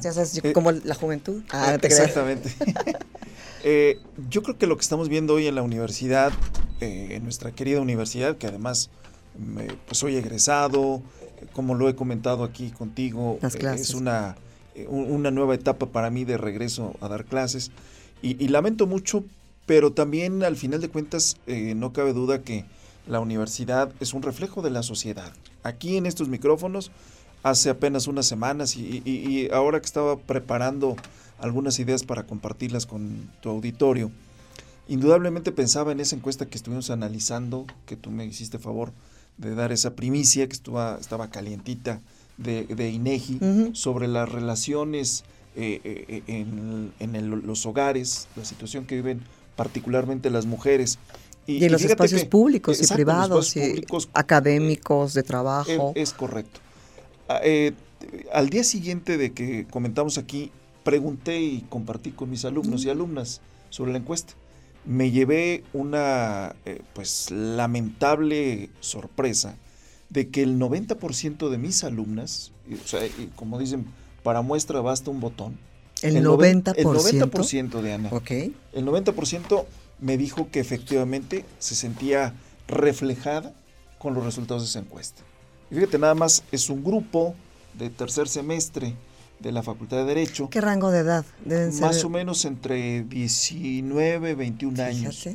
Ya 0.01 0.13
sabes, 0.13 0.41
eh, 0.45 0.53
como 0.53 0.73
la 0.73 0.95
juventud. 0.95 1.43
Ah, 1.51 1.77
te 1.81 1.87
exactamente. 1.87 2.53
eh, 3.65 3.99
yo 4.29 4.43
creo 4.43 4.59
que 4.59 4.67
lo 4.67 4.77
que 4.77 4.83
estamos 4.83 5.09
viendo 5.09 5.35
hoy 5.35 5.47
en 5.47 5.55
la 5.55 5.63
universidad, 5.63 6.33
eh, 6.81 7.09
en 7.13 7.25
nuestra 7.25 7.53
querida 7.53 7.81
universidad, 7.81 8.37
que 8.37 8.47
además 8.47 8.91
me, 9.39 9.69
pues 9.87 9.99
soy 9.99 10.17
egresado, 10.17 11.03
como 11.53 11.75
lo 11.75 11.89
he 11.89 11.95
comentado 11.95 12.45
aquí 12.45 12.71
contigo, 12.71 13.39
eh, 13.43 13.75
es 13.75 13.95
una, 13.95 14.37
una 14.89 15.31
nueva 15.31 15.55
etapa 15.55 15.87
para 15.87 16.11
mí 16.11 16.25
de 16.25 16.37
regreso 16.37 16.95
a 17.01 17.09
dar 17.09 17.25
clases. 17.25 17.71
Y, 18.23 18.43
y 18.43 18.49
lamento 18.49 18.87
mucho, 18.87 19.25
pero 19.67 19.93
también 19.93 20.43
al 20.43 20.57
final 20.57 20.81
de 20.81 20.89
cuentas 20.89 21.37
no 21.47 21.93
cabe 21.93 22.13
duda 22.13 22.43
que 22.43 22.65
la 23.11 23.21
universidad 23.21 23.93
es 23.99 24.15
un 24.15 24.23
reflejo 24.23 24.63
de 24.63 24.71
la 24.71 24.85
sociedad. 24.85 25.33
Aquí 25.65 25.97
en 25.97 26.07
estos 26.07 26.29
micrófonos, 26.29 26.93
hace 27.43 27.69
apenas 27.69 28.07
unas 28.07 28.27
semanas 28.27 28.77
y, 28.77 29.49
ahora 29.53 29.81
que 29.81 29.87
estaba 29.87 30.17
preparando 30.17 30.97
algunas 31.41 31.79
ideas 31.81 32.05
para 32.05 32.23
compartirlas 32.23 32.87
con 32.87 33.29
tu 33.41 33.51
auditorio, 33.51 34.13
indudablemente 34.89 35.51
pensaba 35.51 35.91
en 35.91 35.99
esa 35.99 36.15
encuesta 36.15 36.47
que 36.47 36.57
estuvimos 36.57 36.91
analizando, 36.91 37.67
que 37.85 37.97
tú 37.97 38.11
me 38.11 38.25
hiciste 38.25 38.59
favor 38.59 38.93
de 39.39 39.57
dar 39.57 39.73
esa 39.73 39.97
primicia, 39.97 40.47
que 40.47 40.55
estaba, 40.55 40.97
estaba 41.01 41.31
calientita 41.31 42.01
de, 42.37 42.65
de 42.65 42.91
INEGI, 42.91 43.71
sobre 43.73 44.07
las 44.07 44.29
relaciones 44.29 45.25
eh, 45.57 45.81
eh, 45.83 46.23
en, 46.29 46.93
en 47.01 47.47
los 47.47 47.67
hogares, 47.67 48.29
la 48.37 48.45
situación 48.45 48.87
que 48.87 48.95
viven 48.95 49.21
particularmente 49.57 50.31
las 50.31 50.47
mujeres 50.47 50.99
y, 51.47 51.65
en 51.65 51.73
los 51.73 51.83
espacios 51.83 52.25
públicos 52.25 52.81
y 52.81 52.95
privados, 52.95 53.57
y 53.57 53.85
académicos, 54.15 55.15
de 55.15 55.23
trabajo. 55.23 55.93
Es, 55.95 56.13
correcto. 56.13 56.61
Ah, 57.29 57.41
eh, 57.43 57.73
al 58.33 58.51
día 58.51 58.65
siguiente 58.65 59.17
de 59.17 59.33
que 59.33 59.67
comentamos 59.71 60.19
aquí, 60.19 60.51
pregunté 60.85 61.41
y 61.41 61.61
compartí 61.69 62.11
con 62.11 62.31
mis 62.31 62.45
alumnos 62.45 62.85
y 62.85 62.91
alumnas 62.91 63.41
sobre 63.69 63.93
la 63.93 63.99
encuesta. 63.99 64.35
Me 64.85 65.11
llevé 65.11 65.63
una 65.73 66.57
eh, 66.65 66.81
pues 66.95 67.31
lamentable 67.31 68.71
sorpresa 68.81 69.57
de 70.09 70.29
que 70.29 70.43
el 70.43 70.59
90% 70.59 71.49
de 71.49 71.59
mis 71.59 71.85
alumnas, 71.85 72.53
o 72.73 72.87
sea, 72.87 73.01
como 73.37 73.59
dicen, 73.59 73.87
para 74.23 74.43
muestra 74.43 74.81
basta 74.81 75.11
un 75.11 75.21
botón. 75.21 75.59
El, 76.03 76.25
90%. 76.25 76.75
El 76.77 76.87
90% 76.87 77.81
de 77.83 77.93
Ana. 77.93 78.09
Ok. 78.11 78.31
El 78.31 78.87
90% 78.87 79.65
me 80.01 80.17
dijo 80.17 80.49
que 80.51 80.61
efectivamente 80.61 81.45
se 81.59 81.75
sentía 81.75 82.35
reflejada 82.69 83.53
con 83.99 84.15
los 84.15 84.25
resultados 84.25 84.63
de 84.63 84.69
esa 84.69 84.79
encuesta. 84.79 85.23
Y 85.71 85.75
fíjate, 85.75 85.99
nada 85.99 86.15
más 86.15 86.43
es 86.51 86.71
un 86.71 86.83
grupo 86.83 87.35
de 87.75 87.91
tercer 87.91 88.29
semestre 88.29 88.95
de 89.39 89.53
la 89.53 89.63
Facultad 89.63 89.99
de 89.99 90.05
Derecho. 90.05 90.49
¿Qué 90.51 90.61
rango 90.61 90.91
de 90.91 91.01
edad? 91.01 91.25
más 91.81 92.05
o 92.05 92.09
menos 92.09 92.45
entre 92.45 93.05
19, 93.05 94.35
21 94.35 94.83
años. 94.83 95.29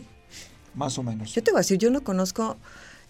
Más 0.74 0.98
o 0.98 1.04
menos. 1.04 1.34
Yo 1.34 1.44
te 1.44 1.52
voy 1.52 1.60
a 1.60 1.62
decir, 1.62 1.78
yo 1.78 1.90
no 1.90 2.04
conozco 2.04 2.58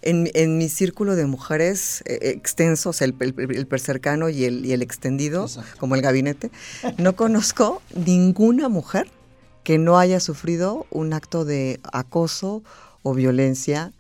en, 0.02 0.30
en 0.34 0.58
mi 0.58 0.70
círculo 0.70 1.16
de 1.16 1.26
mujeres 1.26 2.04
eh, 2.06 2.20
extensos, 2.36 3.02
el, 3.02 3.16
el, 3.20 3.68
el, 3.70 3.80
cercano 3.80 4.30
y 4.30 4.46
el, 4.46 4.66
y 4.66 4.72
el 4.72 4.82
extendido, 4.82 5.48
como 5.80 5.96
el 5.96 6.02
gabinete, 6.02 6.52
no 6.98 7.16
conozco 7.16 7.82
ninguna 7.96 8.70
mujer 8.70 9.10
que 9.66 9.80
no 9.80 9.98
haya 9.98 10.20
sufrido 10.20 10.86
un 10.92 11.12
acto 11.12 11.44
de 11.44 11.82
acoso 11.92 12.64
o 13.02 13.16
violencia, 13.16 13.92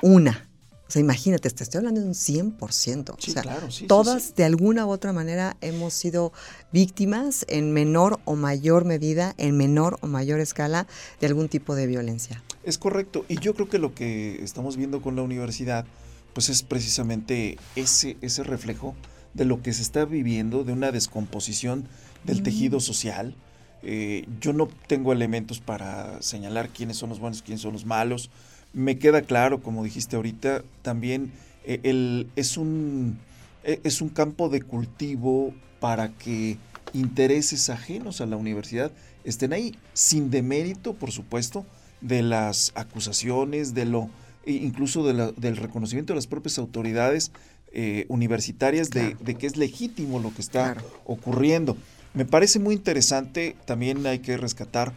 una. 0.00 0.48
O 0.86 0.90
sea, 0.90 1.00
imagínate, 1.00 1.50
te 1.50 1.64
estoy 1.64 1.78
hablando 1.78 2.00
de 2.00 2.06
un 2.06 2.14
100%. 2.14 3.10
o 3.10 3.20
sea, 3.20 3.42
todas 3.88 4.36
de 4.36 4.44
alguna 4.44 4.86
u 4.86 4.90
otra 4.90 5.12
manera 5.12 5.56
hemos 5.60 5.92
sido 5.92 6.32
víctimas 6.72 7.44
en 7.48 7.72
menor 7.72 8.20
o 8.26 8.36
mayor 8.36 8.84
medida, 8.84 9.34
en 9.38 9.56
menor 9.56 9.98
o 10.02 10.06
mayor 10.06 10.38
escala 10.38 10.86
de 11.20 11.26
algún 11.26 11.48
tipo 11.48 11.74
de 11.74 11.88
violencia. 11.88 12.42
Es 12.62 12.78
correcto. 12.78 13.26
Y 13.28 13.40
yo 13.40 13.54
creo 13.54 13.68
que 13.68 13.78
lo 13.78 13.94
que 13.94 14.42
estamos 14.44 14.76
viendo 14.76 15.02
con 15.02 15.16
la 15.16 15.22
universidad, 15.22 15.84
pues 16.32 16.48
es 16.48 16.62
precisamente 16.62 17.58
ese, 17.74 18.16
ese 18.22 18.44
reflejo 18.44 18.94
de 19.34 19.44
lo 19.44 19.62
que 19.62 19.72
se 19.72 19.82
está 19.82 20.04
viviendo, 20.04 20.62
de 20.62 20.72
una 20.72 20.92
descomposición 20.92 21.88
del 22.24 22.44
tejido 22.44 22.78
social, 22.78 23.34
eh, 23.82 24.26
yo 24.40 24.52
no 24.52 24.68
tengo 24.86 25.12
elementos 25.12 25.60
para 25.60 26.20
señalar 26.22 26.68
quiénes 26.68 26.96
son 26.96 27.10
los 27.10 27.20
buenos, 27.20 27.42
quiénes 27.42 27.62
son 27.62 27.72
los 27.72 27.84
malos. 27.84 28.30
Me 28.72 28.98
queda 28.98 29.22
claro, 29.22 29.62
como 29.62 29.84
dijiste 29.84 30.16
ahorita, 30.16 30.62
también 30.82 31.32
eh, 31.64 31.80
el, 31.82 32.28
es, 32.36 32.56
un, 32.56 33.18
eh, 33.64 33.80
es 33.84 34.00
un 34.00 34.08
campo 34.08 34.48
de 34.48 34.62
cultivo 34.62 35.54
para 35.80 36.10
que 36.10 36.58
intereses 36.92 37.70
ajenos 37.70 38.20
a 38.20 38.26
la 38.26 38.36
universidad 38.36 38.90
estén 39.24 39.52
ahí, 39.52 39.74
sin 39.92 40.30
demérito, 40.30 40.94
por 40.94 41.12
supuesto, 41.12 41.66
de 42.00 42.22
las 42.22 42.72
acusaciones, 42.74 43.74
de 43.74 43.84
lo 43.84 44.10
e 44.46 44.52
incluso 44.52 45.04
del 45.04 45.56
reconocimiento 45.58 46.14
de 46.14 46.16
las 46.16 46.26
propias 46.26 46.58
autoridades 46.58 47.32
eh, 47.70 48.06
universitarias 48.08 48.88
de, 48.88 49.14
que 49.38 49.46
es 49.46 49.58
legítimo 49.58 50.20
lo 50.20 50.32
que 50.32 50.40
está 50.40 50.74
ocurriendo. 51.04 51.76
Me 52.14 52.24
parece 52.24 52.58
muy 52.58 52.74
interesante, 52.74 53.56
también 53.64 54.06
hay 54.06 54.20
que 54.20 54.36
rescatar 54.36 54.92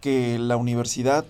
que 0.00 0.38
la 0.38 0.56
universidad 0.56 1.24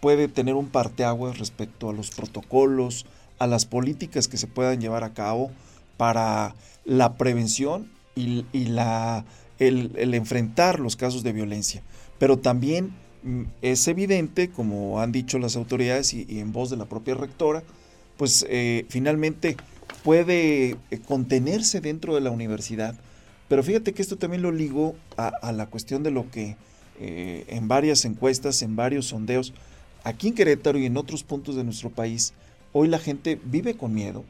puede 0.00 0.28
tener 0.28 0.54
un 0.54 0.68
parteaguas 0.68 1.38
respecto 1.38 1.90
a 1.90 1.92
los 1.92 2.10
protocolos, 2.10 3.06
a 3.38 3.46
las 3.46 3.66
políticas 3.66 4.28
que 4.28 4.36
se 4.36 4.46
puedan 4.46 4.80
llevar 4.80 5.04
a 5.04 5.14
cabo 5.14 5.50
para 5.96 6.54
la 6.84 7.14
prevención 7.14 7.90
y, 8.14 8.44
la, 8.52 9.24
el, 9.58 10.14
enfrentar 10.14 10.80
los 10.80 10.96
casos 10.96 11.22
de 11.22 11.32
violencia. 11.32 11.82
Pero 12.18 12.38
también 12.38 12.90
mm, 13.22 13.42
es 13.62 13.86
evidente, 13.88 14.50
como 14.50 15.00
han 15.00 15.12
dicho 15.12 15.38
las 15.38 15.56
autoridades 15.56 16.12
y, 16.12 16.40
en 16.40 16.52
voz 16.52 16.70
de 16.70 16.76
la 16.76 16.84
propia 16.84 17.14
rectora, 17.14 17.62
pues 18.16 18.44
eh, 18.48 18.84
finalmente 18.88 19.56
puede 20.04 20.76
eh, 20.90 20.98
contenerse 21.06 21.80
dentro 21.80 22.14
de 22.14 22.20
la 22.20 22.30
universidad. 22.30 22.94
Pero 23.50 23.64
fíjate 23.64 23.92
que 23.92 24.00
esto 24.00 24.16
también 24.16 24.42
lo 24.42 24.52
ligo 24.52 24.94
a, 25.16 25.50
la 25.50 25.66
cuestión 25.66 26.04
de 26.04 26.12
lo 26.12 26.30
que 26.30 26.56
eh, 27.00 27.44
en 27.48 27.66
varias 27.66 28.04
encuestas, 28.04 28.62
en 28.62 28.76
varios 28.76 29.06
sondeos, 29.06 29.52
aquí 30.04 30.28
en 30.28 30.34
Querétaro 30.34 30.78
y 30.78 30.86
en 30.86 30.96
otros 30.96 31.24
puntos 31.24 31.56
de 31.56 31.64
nuestro 31.64 31.90
país, 31.90 32.32
hoy 32.72 32.86
la 32.86 33.00
gente 33.00 33.40
vive 33.42 33.74
con 33.74 33.92
miedo, 33.92 34.24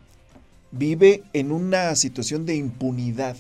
vive 0.71 1.23
en 1.35 1.53
una 1.53 1.95
situación 1.97 2.47
de 2.47 2.57
impunidad. 2.57 3.37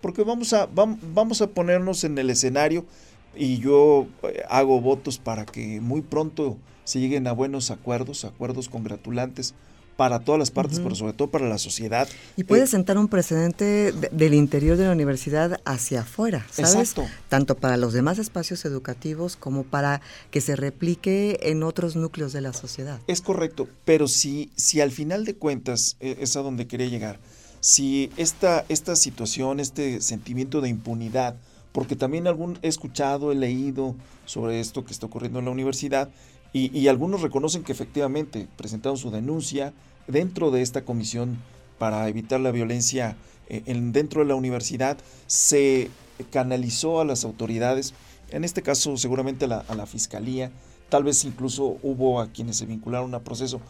Porque 0.00 0.22
vamos 0.22 0.52
a, 0.52 0.68
vamos 0.72 1.42
a 1.42 1.48
ponernos 1.48 2.04
en 2.04 2.16
el 2.16 2.30
escenario 2.30 2.86
y 3.34 3.58
yo 3.58 4.06
eh, 4.22 4.44
hago 4.48 4.80
votos 4.80 5.18
para 5.18 5.46
que 5.46 5.80
muy 5.80 6.02
pronto 6.02 6.58
se 6.84 7.00
lleguen 7.00 7.26
a 7.26 7.32
buenos 7.32 7.72
acuerdos, 7.72 8.24
acuerdos 8.24 8.68
congratulantes 8.68 9.52
para 9.96 10.20
todas 10.20 10.38
las 10.38 10.50
partes, 10.50 10.80
pero 10.80 10.94
sobre 10.94 11.12
todo 11.12 11.30
para 11.30 11.48
la 11.48 11.58
sociedad. 11.58 12.08
Y 12.36 12.44
puede 12.44 12.64
eh, 12.64 12.66
sentar 12.66 12.98
un 12.98 13.08
precedente 13.08 13.92
del 13.92 14.34
interior 14.34 14.76
de 14.76 14.86
la 14.86 14.92
universidad 14.92 15.60
hacia 15.64 16.00
afuera, 16.00 16.46
¿sabes? 16.50 16.74
Exacto. 16.74 17.04
Tanto 17.28 17.56
para 17.56 17.76
los 17.76 17.92
demás 17.92 18.18
espacios 18.18 18.64
educativos 18.64 19.36
como 19.36 19.62
para 19.62 20.00
que 20.30 20.40
se 20.40 20.56
replique 20.56 21.38
en 21.42 21.62
otros 21.62 21.96
núcleos 21.96 22.32
de 22.32 22.40
la 22.40 22.52
sociedad. 22.52 23.00
Es 23.06 23.20
correcto, 23.20 23.68
pero 23.84 24.08
si, 24.08 24.50
si 24.56 24.80
al 24.80 24.90
final 24.90 25.24
de 25.24 25.34
cuentas, 25.34 25.96
e, 26.00 26.16
es 26.20 26.36
a 26.36 26.40
donde 26.40 26.66
quería 26.66 26.88
llegar, 26.88 27.20
si 27.60 28.10
esta, 28.16 28.64
esta 28.68 28.96
situación, 28.96 29.60
este 29.60 30.00
sentimiento 30.00 30.60
de 30.60 30.68
impunidad, 30.68 31.36
porque 31.72 31.96
también 31.96 32.26
algún, 32.26 32.58
he 32.62 32.68
escuchado, 32.68 33.32
he 33.32 33.34
leído 33.34 33.96
sobre 34.26 34.60
esto 34.60 34.84
que 34.84 34.92
está 34.92 35.06
ocurriendo 35.06 35.38
en 35.38 35.46
la 35.46 35.50
universidad, 35.50 36.10
y, 36.56 36.86
algunos 36.86 37.20
reconocen 37.20 37.64
que 37.64 37.72
efectivamente 37.72 38.46
presentaron 38.56 38.96
su 38.96 39.10
denuncia 39.10 39.72
dentro 40.06 40.52
de 40.52 40.62
esta 40.62 40.84
comisión 40.84 41.36
para 41.78 42.08
evitar 42.08 42.38
la 42.38 42.52
violencia 42.52 43.16
eh, 43.48 43.62
en, 43.66 43.90
dentro 43.90 44.22
de 44.22 44.28
la 44.28 44.36
universidad. 44.36 44.96
Se 45.26 45.90
canalizó 46.30 47.00
a 47.00 47.04
las 47.04 47.24
autoridades, 47.24 47.92
en 48.30 48.44
este 48.44 48.62
caso 48.62 48.96
seguramente 48.96 49.46
a 49.46 49.74
la, 49.74 49.86
fiscalía, 49.86 50.52
tal 50.90 51.02
vez 51.02 51.24
incluso 51.24 51.76
hubo 51.82 52.20
a 52.20 52.28
quienes 52.28 52.56
se 52.56 52.66
vincularon 52.66 53.16
a 53.16 53.24
proceso, 53.24 53.60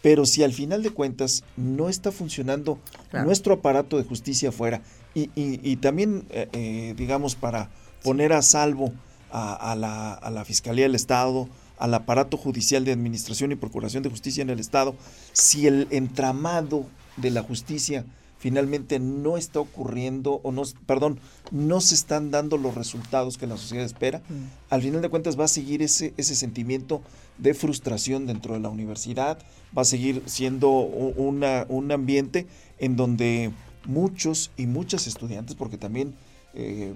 pero 0.00 0.24
si 0.24 0.42
al 0.42 0.54
final 0.54 0.82
de 0.82 0.92
cuentas 0.92 1.44
no 1.58 1.90
está 1.90 2.10
funcionando 2.10 2.78
nuestro 3.12 3.52
aparato 3.52 3.98
de 3.98 4.04
justicia 4.04 4.48
afuera 4.48 4.80
y, 5.14 5.76
también, 5.76 6.24
eh, 6.30 6.48
eh, 6.54 6.94
digamos, 6.96 7.34
para 7.34 7.68
poner 8.02 8.32
a 8.32 8.40
salvo 8.40 8.94
a, 9.30 9.76
la, 9.78 10.14
a, 10.14 10.30
la, 10.30 10.44
Fiscalía 10.46 10.86
del 10.86 10.94
Estado, 10.94 11.46
al 11.80 11.94
aparato 11.94 12.36
judicial 12.36 12.84
de 12.84 12.92
administración 12.92 13.50
y 13.50 13.56
procuración 13.56 14.02
de 14.02 14.10
justicia 14.10 14.42
en 14.42 14.50
el 14.50 14.60
Estado, 14.60 14.94
si 15.32 15.66
el 15.66 15.88
entramado 15.90 16.86
de 17.16 17.30
la 17.30 17.42
justicia 17.42 18.04
finalmente 18.38 18.98
no 18.98 19.36
está 19.36 19.60
ocurriendo 19.60 20.40
o 20.42 20.52
no, 20.52 20.62
perdón, 20.86 21.18
no 21.50 21.80
se 21.80 21.94
están 21.94 22.30
dando 22.30 22.56
los 22.56 22.74
resultados 22.74 23.36
que 23.36 23.46
la 23.46 23.56
sociedad 23.56 23.84
espera, 23.84 24.20
mm. 24.20 24.70
al 24.70 24.82
final 24.82 25.02
de 25.02 25.08
cuentas 25.08 25.38
va 25.38 25.44
a 25.44 25.48
seguir 25.48 25.82
ese, 25.82 26.14
ese 26.16 26.34
sentimiento 26.34 27.02
de 27.38 27.54
frustración 27.54 28.26
dentro 28.26 28.54
de 28.54 28.60
la 28.60 28.68
universidad, 28.68 29.38
va 29.76 29.82
a 29.82 29.86
seguir 29.86 30.22
siendo 30.26 30.70
una, 30.70 31.66
un 31.68 31.92
ambiente 31.92 32.46
en 32.78 32.96
donde 32.96 33.52
muchos 33.86 34.50
y 34.56 34.66
muchas 34.66 35.06
estudiantes, 35.06 35.54
porque 35.54 35.76
también 35.76 36.14
eh, 36.54 36.94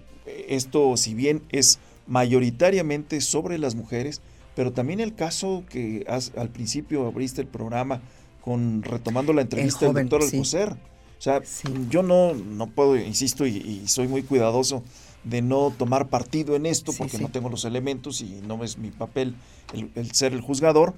esto, 0.49 0.97
si 0.97 1.15
bien 1.15 1.43
es 1.51 1.79
mayoritariamente 2.07 3.21
sobre 3.21 3.59
las 3.59 3.75
mujeres, 3.75 4.21
pero 4.55 4.73
también 4.73 5.01
el 5.01 5.15
caso 5.15 5.65
que 5.69 6.07
al 6.09 6.49
principio 6.51 7.07
abriste 7.07 7.41
el 7.41 7.49
programa 7.49 8.01
con 8.41 8.83
retomando 8.83 9.33
la 9.33 9.43
entrevista 9.43 9.87
del 9.87 9.95
doctor 9.95 10.23
Alcocer. 10.23 10.77
O 11.19 11.23
sea, 11.25 11.41
yo 11.89 12.03
no, 12.03 12.35
no 12.35 12.67
puedo, 12.67 12.97
insisto, 12.97 13.47
y, 13.47 13.83
soy 13.87 14.09
muy 14.09 14.23
cuidadoso 14.23 14.83
de 15.25 15.41
no 15.41 15.73
tomar 15.77 16.09
partido 16.09 16.55
en 16.55 16.67
esto 16.67 16.93
porque 16.93 17.19
no 17.19 17.31
tengo 17.31 17.49
los 17.49 17.65
elementos 17.65 18.21
y 18.21 18.43
no 18.47 18.63
es 18.63 18.77
mi 18.77 18.91
papel 18.91 19.35
el, 19.73 20.13
ser 20.13 20.35
el 20.35 20.43
juzgador, 20.43 20.93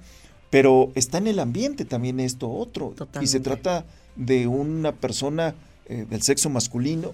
pero 0.50 0.90
está 0.96 1.18
en 1.18 1.28
el 1.28 1.38
ambiente 1.38 1.84
también 1.84 2.18
esto 2.18 2.50
otro. 2.50 2.94
Y 3.20 3.28
se 3.28 3.38
trata 3.38 3.84
de 4.16 4.48
una 4.48 4.92
persona 4.92 5.54
eh, 5.86 6.06
del 6.10 6.22
sexo 6.22 6.50
masculino 6.50 7.12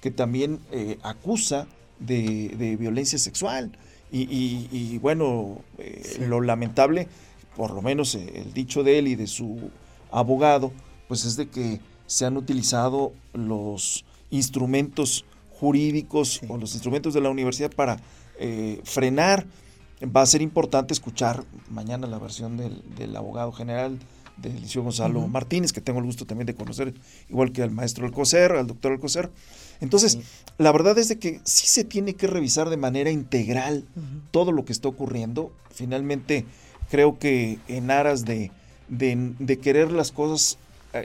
que 0.00 0.10
también 0.10 0.60
eh, 0.72 0.98
acusa 1.02 1.66
de, 1.98 2.48
de, 2.56 2.76
violencia 2.76 3.18
sexual. 3.18 3.72
Y, 4.16 4.98
bueno, 4.98 5.58
eh, 5.78 6.24
lo 6.28 6.40
lamentable, 6.40 7.08
por 7.56 7.72
lo 7.72 7.82
menos 7.82 8.14
eh, 8.14 8.42
el 8.46 8.52
dicho 8.52 8.84
de 8.84 9.00
él 9.00 9.08
y 9.08 9.16
de 9.16 9.26
su 9.26 9.70
abogado, 10.12 10.72
pues 11.08 11.24
es 11.24 11.36
de 11.36 11.48
que 11.48 11.80
se 12.06 12.24
han 12.24 12.36
utilizado 12.36 13.12
los 13.32 14.04
instrumentos 14.30 15.24
jurídicos 15.50 16.40
o 16.48 16.56
los 16.58 16.74
instrumentos 16.74 17.12
de 17.12 17.20
la 17.22 17.30
universidad 17.30 17.72
para 17.72 17.98
eh, 18.38 18.80
frenar. 18.84 19.46
Va 20.04 20.22
a 20.22 20.26
ser 20.26 20.42
importante 20.42 20.94
escuchar 20.94 21.44
mañana 21.68 22.06
la 22.06 22.18
versión 22.18 22.56
del, 22.56 23.16
abogado 23.16 23.50
general 23.50 23.98
del 24.36 24.60
Liceo 24.60 24.82
Gonzalo 24.82 25.26
Martínez, 25.26 25.72
que 25.72 25.80
tengo 25.80 25.98
el 26.00 26.04
gusto 26.04 26.24
también 26.24 26.46
de 26.46 26.54
conocer, 26.54 26.94
igual 27.28 27.52
que 27.52 27.62
al 27.62 27.70
maestro 27.70 28.06
Alcocer, 28.06 28.52
al 28.52 28.66
doctor 28.66 28.92
Alcocer, 28.92 29.30
entonces, 29.84 30.18
la 30.58 30.72
verdad 30.72 30.98
es 30.98 31.08
de 31.08 31.18
que 31.18 31.40
sí 31.44 31.66
se 31.66 31.84
tiene 31.84 32.14
que 32.14 32.26
revisar 32.26 32.70
de 32.70 32.76
manera 32.76 33.10
integral 33.10 33.84
todo 34.30 34.50
lo 34.50 34.64
que 34.64 34.72
está 34.72 34.88
ocurriendo. 34.88 35.52
Finalmente, 35.70 36.44
creo 36.90 37.18
que 37.18 37.58
en 37.68 37.90
aras 37.90 38.24
de, 38.24 38.50
de, 38.88 39.58
querer 39.58 39.92
las 39.92 40.10
cosas, 40.10 40.58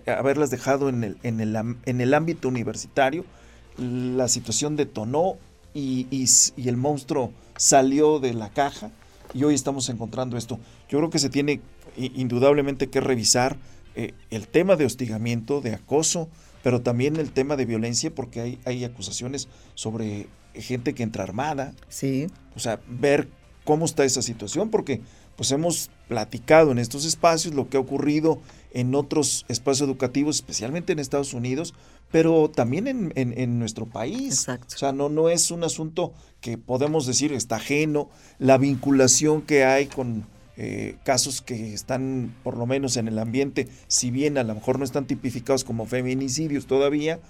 haberlas 0.08 0.50
dejado 0.50 0.90
en 0.90 1.04
el, 1.04 1.18
en, 1.24 1.40
el, 1.40 1.56
en 1.56 2.02
el 2.02 2.14
ámbito 2.14 2.48
universitario, 2.48 3.26
la 3.78 4.28
situación 4.28 4.76
detonó 4.76 5.38
y, 5.74 6.08
y, 6.12 6.68
el 6.68 6.78
monstruo 6.78 7.32
salió 7.56 8.20
de 8.20 8.34
la 8.34 8.50
caja 8.50 8.92
y 9.34 9.44
hoy 9.44 9.56
estamos 9.56 9.90
encontrando 9.90 10.38
esto. 10.38 10.60
Yo 10.90 10.98
creo 10.98 11.10
que 11.10 11.20
se 11.20 11.30
tiene 11.30 11.62
indudablemente 11.98 12.90
que 12.90 13.02
revisar 13.02 13.58
eh, 13.96 14.14
el 14.30 14.48
tema 14.48 14.76
de 14.76 14.86
hostigamiento, 14.86 15.62
de 15.62 15.74
acoso, 15.74 16.30
pero 16.64 16.82
también 16.82 17.16
el 17.16 17.32
tema 17.32 17.56
de 17.56 17.66
violencia, 17.66 18.14
porque 18.14 18.42
hay, 18.42 18.60
hay 18.66 18.84
acusaciones 18.84 19.48
sobre 19.76 20.28
gente 20.54 20.94
que 20.94 21.04
entra 21.04 21.24
armada. 21.24 21.74
Sí. 21.88 22.28
O 22.56 22.60
sea, 22.60 22.80
ver 22.88 23.30
cómo 23.64 23.86
está 23.86 24.04
esa 24.04 24.22
situación, 24.22 24.70
porque 24.70 25.02
pues 25.36 25.52
hemos 25.52 25.90
platicado 26.10 26.72
en 26.72 26.80
estos 26.80 27.06
espacios 27.06 27.54
lo 27.54 27.70
que 27.70 27.78
ha 27.78 27.80
ocurrido 27.80 28.42
en 28.74 28.94
otros 28.94 29.46
espacios 29.48 29.88
educativos, 29.88 30.36
especialmente 30.36 30.92
en 30.92 31.00
Estados 31.00 31.34
Unidos, 31.34 31.74
pero 32.12 32.50
también 32.50 32.88
en, 32.88 33.14
en, 33.16 33.60
nuestro 33.60 33.86
país. 33.86 34.34
Exacto. 34.34 34.76
O 34.76 34.78
sea, 34.78 34.92
no, 34.92 35.08
no 35.08 35.30
es 35.30 35.52
un 35.52 35.64
asunto 35.64 36.12
que 36.42 36.58
podemos 36.58 37.06
decir 37.06 37.32
está 37.32 37.58
ajeno, 37.58 38.10
la 38.38 38.58
vinculación 38.58 39.42
que 39.42 39.64
hay 39.64 39.86
con 39.86 40.26
eh, 40.62 40.98
casos 41.06 41.42
que 41.42 41.74
están 41.74 42.36
por 42.44 42.58
lo 42.58 42.66
menos 42.66 42.98
en 42.98 43.08
el 43.08 43.18
ambiente, 43.18 43.70
si 43.88 44.12
bien 44.12 44.38
a 44.38 44.44
lo 44.44 44.54
mejor 44.54 44.78
no 44.78 44.84
están 44.84 45.06
tipificados 45.06 45.64
como 45.64 45.86
feminicidios 45.86 46.68
todavía, 46.68 47.22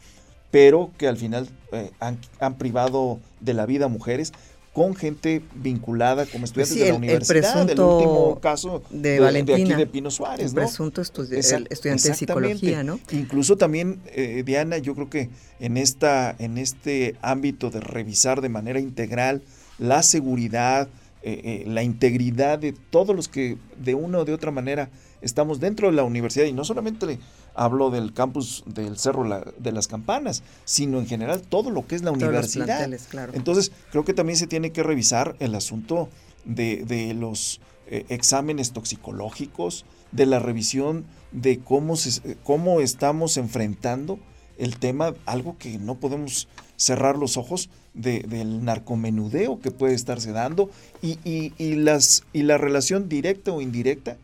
pero 0.49 0.89
que 0.97 1.07
al 1.07 1.15
final 1.15 1.47
eh, 1.71 1.91
han, 1.99 2.57
privado 2.57 3.19
de 3.39 3.53
la 3.53 3.67
vida 3.67 3.85
a 3.85 3.87
mujeres 3.87 4.33
con 4.73 4.95
gente 4.95 5.43
vinculada 5.53 6.25
como 6.25 6.45
estudiantes 6.45 6.79
de 6.79 6.89
la 6.89 6.95
universidad. 6.95 7.69
El, 7.69 7.79
último 7.79 8.39
caso 8.41 8.81
de, 8.89 9.19
Valentina, 9.19 9.59
aquí 9.59 9.73
de 9.75 9.85
Pino 9.85 10.09
Suárez, 10.09 10.47
el 10.47 10.55
presunto 10.55 10.99
estudiante 11.03 12.09
de 12.09 12.15
psicología, 12.15 12.83
¿no? 12.83 12.99
Incluso 13.11 13.57
también, 13.57 13.99
eh, 14.07 14.41
Diana, 14.43 14.79
yo 14.79 14.95
creo 14.95 15.11
que 15.11 15.29
en, 15.59 15.77
esta, 15.77 16.35
en 16.39 16.57
este 16.57 17.15
ámbito 17.21 17.69
de 17.69 17.79
revisar 17.79 18.41
de 18.41 18.49
manera 18.49 18.79
integral 18.79 19.43
la 19.77 20.01
seguridad, 20.01 20.89
eh, 21.21 21.41
eh, 21.43 21.63
la 21.67 21.83
integridad 21.83 22.59
de 22.59 22.71
todos 22.71 23.13
los 23.13 23.27
que 23.27 23.57
de 23.77 23.93
una 23.93 24.19
o 24.19 24.25
de 24.25 24.33
otra 24.33 24.51
manera 24.51 24.89
estamos 25.21 25.59
dentro 25.59 25.87
de 25.87 25.93
la 25.93 26.05
universidad 26.05 26.45
y 26.45 26.53
no 26.53 26.63
solamente 26.63 27.19
hablo 27.55 27.89
del 27.89 28.13
campus 28.13 28.63
del 28.65 28.97
Cerro 28.97 29.25
de 29.57 29.71
las 29.73 29.87
Campanas, 29.87 30.43
sino 30.63 30.97
en 30.97 31.07
general 31.07 31.41
todo 31.41 31.71
lo 31.71 31.85
que 31.85 31.95
es 31.95 32.03
la 32.03 32.11
universidad. 32.11 32.89
Entonces, 33.33 33.73
creo 33.91 34.05
que 34.05 34.13
también 34.13 34.37
se 34.37 34.47
tiene 34.47 34.71
que 34.71 34.81
revisar 34.81 35.35
el 35.39 35.55
asunto 35.55 36.07
de, 36.45 37.13
los 37.19 37.59
eh, 37.87 38.05
exámenes 38.07 38.71
toxicológicos, 38.71 39.85
de 40.13 40.25
la 40.25 40.39
revisión 40.39 41.05
de 41.33 41.59
cómo, 41.59 41.97
se, 41.97 42.37
cómo 42.43 42.79
estamos 42.79 43.35
enfrentando 43.35 44.19
el 44.57 44.77
tema, 44.77 45.13
algo 45.25 45.57
que 45.57 45.77
no 45.79 45.95
podemos 45.95 46.47
cerrar 46.79 47.17
los 47.17 47.37
ojos 47.37 47.69
del 47.93 48.63
narcomenudeo 48.63 49.59
que 49.59 49.69
puede 49.69 49.93
estarse 49.93 50.31
dando 50.31 50.71
y, 51.01 51.19
y, 51.25 51.75
las, 51.75 52.23
y 52.31 52.43
la 52.43 52.57
relación 52.57 53.09
directa 53.09 53.51
o 53.51 53.61
indirecta 53.61 54.17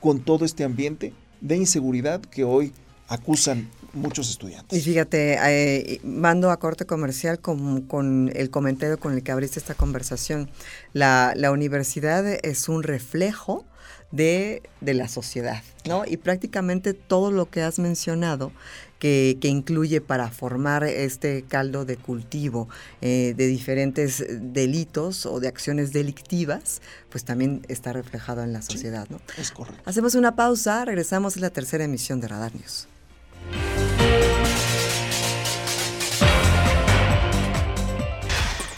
con 0.00 0.20
todo 0.20 0.44
este 0.44 0.62
ambiente 0.62 1.12
de 1.40 1.56
inseguridad 1.56 2.20
que 2.20 2.44
hoy 2.44 2.72
acusan 3.08 3.68
muchos 3.92 4.30
estudiantes. 4.30 4.78
Y 4.78 4.82
fíjate, 4.82 5.38
eh, 5.42 6.00
mando 6.04 6.50
a 6.50 6.58
corte 6.58 6.86
comercial 6.86 7.40
con, 7.40 7.82
con, 7.82 8.30
el 8.34 8.50
comentario 8.50 9.00
con 9.00 9.14
el 9.14 9.24
que 9.24 9.32
abriste 9.32 9.58
esta 9.58 9.74
conversación. 9.74 10.48
La, 10.92 11.32
la 11.34 11.50
universidad 11.50 12.24
es 12.26 12.68
un 12.68 12.84
reflejo 12.84 13.64
de, 14.12 14.62
de, 14.80 14.94
la 14.94 15.08
sociedad, 15.08 15.62
¿no? 15.88 16.04
Y 16.06 16.16
prácticamente 16.18 16.94
todo 16.94 17.32
lo 17.32 17.50
que 17.50 17.62
has 17.62 17.78
mencionado 17.80 18.52
que, 18.98 19.38
que 19.40 19.48
incluye 19.48 20.00
para 20.00 20.30
formar 20.30 20.84
este 20.84 21.42
caldo 21.42 21.84
de 21.84 21.96
cultivo 21.96 22.68
eh, 23.00 23.34
de 23.36 23.46
diferentes 23.46 24.24
delitos 24.28 25.26
o 25.26 25.40
de 25.40 25.48
acciones 25.48 25.92
delictivas, 25.92 26.80
pues 27.10 27.24
también 27.24 27.62
está 27.68 27.92
reflejado 27.92 28.42
en 28.42 28.52
la 28.52 28.62
sociedad, 28.62 29.06
¿no? 29.10 29.20
Es 29.38 29.50
correcto. 29.50 29.82
Hacemos 29.84 30.14
una 30.14 30.36
pausa, 30.36 30.84
regresamos 30.84 31.36
a 31.36 31.40
la 31.40 31.50
tercera 31.50 31.84
emisión 31.84 32.20
de 32.20 32.28
Radar 32.28 32.54
News. 32.54 32.88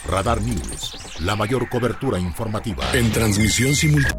Radar 0.05 0.41
News, 0.41 0.97
la 1.19 1.35
mayor 1.35 1.69
cobertura 1.69 2.17
informativa. 2.19 2.83
En 2.93 3.11
transmisión 3.11 3.75
simultánea. 3.75 4.17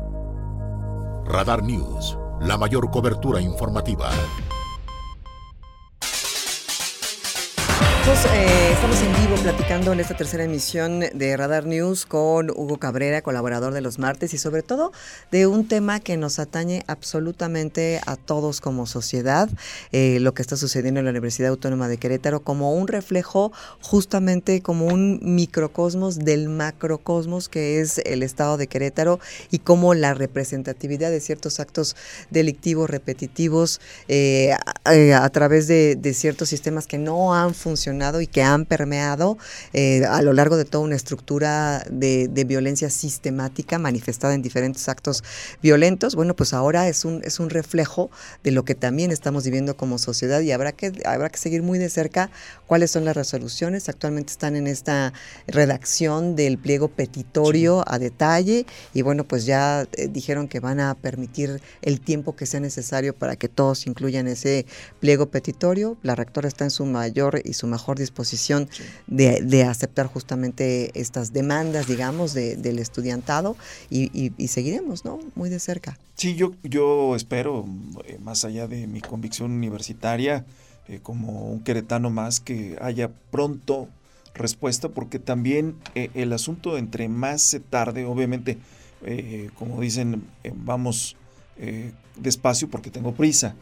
Radar 1.27 1.65
News, 1.65 2.17
la 2.41 2.57
mayor 2.57 2.91
cobertura 2.91 3.41
informativa. 3.41 4.11
Eh, 8.01 8.73
estamos 8.73 9.03
en 9.03 9.13
vivo 9.13 9.35
platicando 9.43 9.93
en 9.93 10.01
esta 10.01 10.17
tercera 10.17 10.43
emisión 10.43 11.01
de 11.01 11.37
Radar 11.37 11.67
News 11.67 12.07
con 12.07 12.49
Hugo 12.49 12.79
Cabrera, 12.79 13.21
colaborador 13.21 13.75
de 13.75 13.83
los 13.83 13.99
martes, 13.99 14.33
y 14.33 14.39
sobre 14.39 14.63
todo 14.63 14.91
de 15.31 15.47
un 15.47 15.69
tema 15.69 16.01
que 16.01 16.17
nos 16.17 16.39
atañe 16.39 16.83
absolutamente 16.87 18.01
a 18.07 18.17
todos 18.17 18.63
como 18.63 18.87
sociedad, 18.87 19.51
eh, 19.93 20.19
lo 20.21 20.33
que 20.33 20.41
está 20.41 20.57
sucediendo 20.57 20.99
en 21.01 21.05
la 21.05 21.11
Universidad 21.11 21.51
Autónoma 21.51 21.89
de 21.89 21.99
Querétaro, 21.99 22.41
como 22.41 22.73
un 22.73 22.89
reflejo 22.89 23.53
justamente 23.83 24.63
como 24.63 24.87
un 24.87 25.21
microcosmos 25.23 26.19
del 26.19 26.49
macrocosmos 26.49 27.51
que 27.51 27.81
es 27.81 27.99
el 27.99 28.23
Estado 28.23 28.57
de 28.57 28.67
Querétaro 28.67 29.21
y 29.51 29.59
como 29.59 29.93
la 29.93 30.15
representatividad 30.15 31.11
de 31.11 31.21
ciertos 31.21 31.61
actos 31.61 31.97
delictivos 32.31 32.89
repetitivos 32.89 33.79
eh, 34.09 34.53
a, 34.85 35.29
través 35.29 35.69
de 35.69 36.15
ciertos 36.15 36.49
sistemas 36.49 36.87
que 36.87 36.97
no 36.97 37.35
han 37.35 37.53
funcionado 37.53 37.89
y 38.20 38.26
que 38.26 38.43
han 38.43 38.66
permeado 38.66 39.36
eh, 39.72 40.05
a 40.05 40.22
lo 40.22 40.32
largo 40.32 40.57
de 40.57 40.64
toda 40.64 40.84
una 40.84 40.97
estructura 40.97 41.84
de, 41.91 42.28
de, 42.28 42.45
violencia 42.45 42.88
sistemática 42.88 43.78
manifestada 43.78 44.34
en 44.34 44.43
diferentes 44.43 44.88
actos 44.88 45.22
violentos, 45.62 46.14
bueno, 46.14 46.34
pues 46.34 46.53
ahora 46.53 46.88
es 46.88 47.05
un, 47.05 47.20
es 47.24 47.41
un 47.41 47.51
reflejo 47.51 48.11
de 48.43 48.53
lo 48.53 48.64
que 48.64 48.74
también 48.74 49.11
estamos 49.11 49.45
viviendo 49.45 49.76
como 49.76 49.99
sociedad 49.99 50.41
y 50.41 50.53
habrá 50.53 50.72
que, 50.72 50.93
habrá 51.05 51.28
que 51.28 51.38
seguir 51.38 51.62
muy 51.62 51.78
de 51.78 51.91
cerca 51.91 52.30
cuáles 52.66 52.91
son 52.91 53.05
las 53.05 53.16
resoluciones. 53.16 53.88
Actualmente 53.88 54.32
están 54.32 54.57
en 54.57 54.66
esta 54.66 55.12
redacción 55.47 56.36
del 56.36 56.59
pliego 56.59 56.88
petitorio 56.88 57.84
sí. 57.86 57.95
a 57.95 57.99
detalle 57.99 58.66
y 58.95 59.03
bueno, 59.03 59.24
pues 59.24 59.47
ya 59.47 59.86
eh, 59.93 60.09
dijeron 60.09 60.49
que 60.49 60.61
van 60.61 60.80
a 60.80 60.95
permitir 60.95 61.61
el 61.82 62.01
tiempo 62.01 62.36
que 62.36 62.47
sea 62.47 62.61
necesario 62.61 63.14
para 63.14 63.36
que 63.36 63.49
todos 63.49 63.86
incluyan 63.86 64.28
ese 64.28 64.66
pliego 65.01 65.26
petitorio. 65.26 65.97
La 66.03 66.14
rectora 66.14 66.49
está 66.49 66.64
en 66.64 66.70
su 66.70 66.86
mayor 66.86 67.41
y 67.45 67.55
su 67.55 67.66
mejor 67.66 67.80
disposición 67.99 68.68
sí. 68.70 68.83
de, 69.07 69.41
de, 69.43 69.64
aceptar 69.64 70.07
justamente 70.07 70.91
estas 70.99 71.33
demandas, 71.33 71.87
digamos, 71.87 72.35
de, 72.35 72.57
del 72.57 72.78
estudiantado 72.78 73.57
y, 73.89 74.11
y, 74.12 74.33
y, 74.37 74.49
seguiremos, 74.49 75.05
¿no? 75.05 75.18
Muy 75.35 75.51
de 75.51 75.59
cerca. 75.59 75.99
Sí, 76.14 76.35
yo, 76.35 76.53
yo 76.62 77.16
espero, 77.16 77.66
eh, 78.07 78.18
más 78.22 78.45
allá 78.45 78.66
de 78.66 78.87
mi 78.87 79.01
convicción 79.01 79.53
universitaria, 79.53 80.45
eh, 80.91 80.99
como 81.01 81.53
un 81.53 81.61
queretano 81.61 82.11
más, 82.11 82.41
que 82.41 82.76
haya 82.81 83.12
pronto 83.31 83.89
respuesta, 84.35 84.89
porque 84.89 85.20
también 85.20 85.76
eh, 85.95 86.11
el 86.14 86.33
asunto 86.33 86.76
entre 86.78 87.09
más 87.09 87.43
se 87.43 87.61
tarde, 87.61 88.05
obviamente, 88.05 88.59
eh, 89.07 89.51
como 89.55 89.81
dicen, 89.81 90.24
vamos 90.53 91.16
despacio 92.16 92.68
porque 92.68 92.91
tengo 92.91 93.12
prisa. 93.12 93.55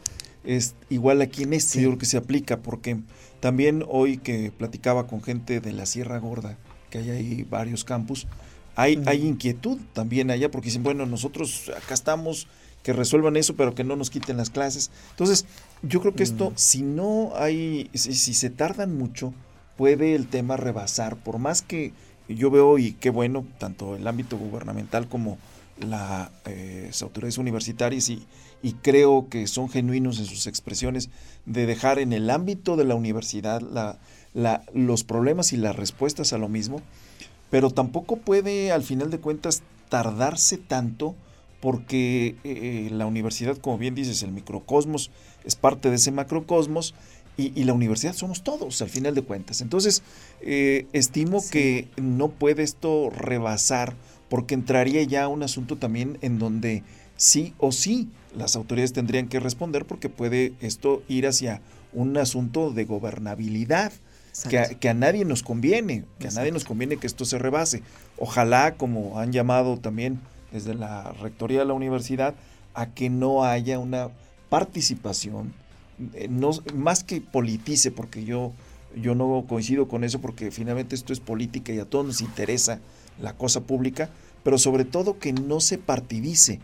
Es 0.43 0.73
igual 0.89 1.21
aquí 1.21 1.43
en 1.43 1.53
este, 1.53 1.73
sí. 1.73 1.81
yo 1.81 1.89
creo 1.89 1.99
que 1.99 2.05
se 2.07 2.17
aplica, 2.17 2.57
porque 2.57 2.97
también 3.39 3.85
hoy 3.87 4.17
que 4.17 4.51
platicaba 4.51 5.07
con 5.07 5.21
gente 5.21 5.59
de 5.59 5.73
la 5.73 5.85
Sierra 5.85 6.17
Gorda, 6.19 6.57
que 6.89 6.99
hay 6.99 7.09
ahí 7.09 7.47
varios 7.49 7.83
campus, 7.83 8.27
hay, 8.75 8.97
uh 8.97 9.01
-huh. 9.01 9.09
hay 9.09 9.27
inquietud 9.27 9.77
también 9.93 10.31
allá, 10.31 10.51
porque 10.51 10.67
dicen, 10.67 10.83
bueno, 10.83 11.05
nosotros 11.05 11.71
acá 11.75 11.93
estamos, 11.93 12.47
que 12.83 12.93
resuelvan 12.93 13.35
eso, 13.35 13.55
pero 13.55 13.75
que 13.75 13.83
no 13.83 13.95
nos 13.95 14.09
quiten 14.09 14.37
las 14.37 14.49
clases. 14.49 14.89
Entonces, 15.11 15.45
yo 15.81 16.01
creo 16.01 16.15
que 16.15 16.23
esto, 16.23 16.51
mm. 16.51 16.53
si 16.55 16.81
no 16.81 17.31
hay, 17.35 17.89
si, 17.93 18.13
si, 18.13 18.33
se 18.33 18.49
tardan 18.49 18.97
mucho, 18.97 19.33
puede 19.77 20.15
el 20.15 20.27
tema 20.27 20.57
rebasar, 20.57 21.17
por 21.17 21.39
más 21.39 21.61
que 21.61 21.93
yo 22.27 22.51
veo, 22.51 22.77
y 22.77 22.93
qué 22.93 23.09
bueno, 23.09 23.45
tanto 23.57 23.95
el 23.95 24.07
ámbito 24.07 24.37
gubernamental 24.37 25.07
como 25.07 25.37
la, 25.79 26.31
eh, 26.45 26.85
las 26.87 27.01
autoridades 27.01 27.37
universitarias 27.37 28.09
y, 28.09 28.25
y 28.61 28.73
creo 28.73 29.27
que 29.29 29.47
son 29.47 29.69
genuinos 29.69 30.19
en 30.19 30.25
sus 30.25 30.47
expresiones 30.47 31.09
de 31.45 31.65
dejar 31.65 31.99
en 31.99 32.13
el 32.13 32.29
ámbito 32.29 32.75
de 32.75 32.85
la 32.85 32.95
universidad 32.95 33.61
la, 33.61 33.99
la, 34.33 34.63
los 34.73 35.03
problemas 35.03 35.53
y 35.53 35.57
las 35.57 35.75
respuestas 35.75 36.33
a 36.33 36.37
lo 36.37 36.49
mismo, 36.49 36.81
pero 37.49 37.71
tampoco 37.71 38.17
puede 38.17 38.71
al 38.71 38.83
final 38.83 39.09
de 39.09 39.19
cuentas 39.19 39.63
tardarse 39.89 40.57
tanto 40.57 41.15
porque 41.61 42.35
eh, 42.43 42.89
la 42.91 43.05
universidad, 43.05 43.57
como 43.57 43.77
bien 43.77 43.95
dices, 43.95 44.23
el 44.23 44.31
microcosmos 44.31 45.11
es 45.43 45.55
parte 45.55 45.89
de 45.89 45.95
ese 45.95 46.11
macrocosmos 46.11 46.93
y, 47.37 47.59
y 47.59 47.63
la 47.65 47.73
universidad 47.73 48.13
somos 48.13 48.43
todos 48.43 48.81
al 48.81 48.89
final 48.89 49.15
de 49.15 49.23
cuentas. 49.23 49.61
Entonces, 49.61 50.03
eh, 50.41 50.87
estimo 50.93 51.39
sí. 51.39 51.49
que 51.51 51.87
no 51.97 52.29
puede 52.29 52.63
esto 52.63 53.09
rebasar 53.09 53.95
porque 54.29 54.53
entraría 54.53 55.03
ya 55.03 55.27
un 55.27 55.43
asunto 55.43 55.75
también 55.77 56.17
en 56.21 56.39
donde 56.39 56.83
sí 57.17 57.53
o 57.57 57.71
sí 57.71 58.09
las 58.35 58.55
autoridades 58.55 58.93
tendrían 58.93 59.27
que 59.27 59.39
responder 59.39 59.85
porque 59.85 60.09
puede 60.09 60.53
esto 60.61 61.03
ir 61.07 61.27
hacia 61.27 61.61
un 61.93 62.15
asunto 62.17 62.71
de 62.71 62.85
gobernabilidad. 62.85 63.91
Que 64.47 64.59
a, 64.59 64.69
que 64.69 64.87
a, 64.87 64.93
nadie 64.93 65.25
nos 65.25 65.43
conviene, 65.43 66.05
que 66.17 66.27
Exacto. 66.27 66.27
a 66.27 66.41
nadie 66.41 66.51
nos 66.53 66.63
conviene 66.63 66.95
que 66.95 67.07
esto 67.07 67.25
se 67.25 67.37
rebase. 67.39 67.81
Ojalá, 68.17 68.75
como 68.75 69.19
han 69.19 69.33
llamado 69.33 69.77
también 69.77 70.21
desde 70.53 70.75
la 70.75 71.11
rectoría 71.11 71.59
de 71.59 71.65
la 71.65 71.73
universidad, 71.73 72.35
a 72.73 72.87
que 72.87 73.09
no 73.09 73.43
haya 73.43 73.79
una 73.79 74.09
participación, 74.47 75.51
eh, 76.13 76.27
no, 76.29 76.51
más 76.73 77.03
que 77.03 77.19
politice, 77.19 77.91
porque 77.91 78.23
yo, 78.23 78.53
yo 78.95 79.13
no 79.13 79.43
coincido 79.49 79.89
con 79.89 80.05
eso, 80.05 80.21
porque 80.21 80.51
finalmente 80.51 80.95
esto 80.95 81.11
es 81.11 81.19
política 81.19 81.73
y 81.73 81.79
a 81.79 81.85
todos 81.85 82.05
nos 82.05 82.21
interesa 82.21 82.79
la 83.21 83.33
cosa 83.33 83.61
pública, 83.61 84.09
pero 84.43 84.57
sobre 84.57 84.85
todo 84.85 85.19
que 85.19 85.33
no 85.33 85.59
se 85.59 85.77
partidice 85.77 86.59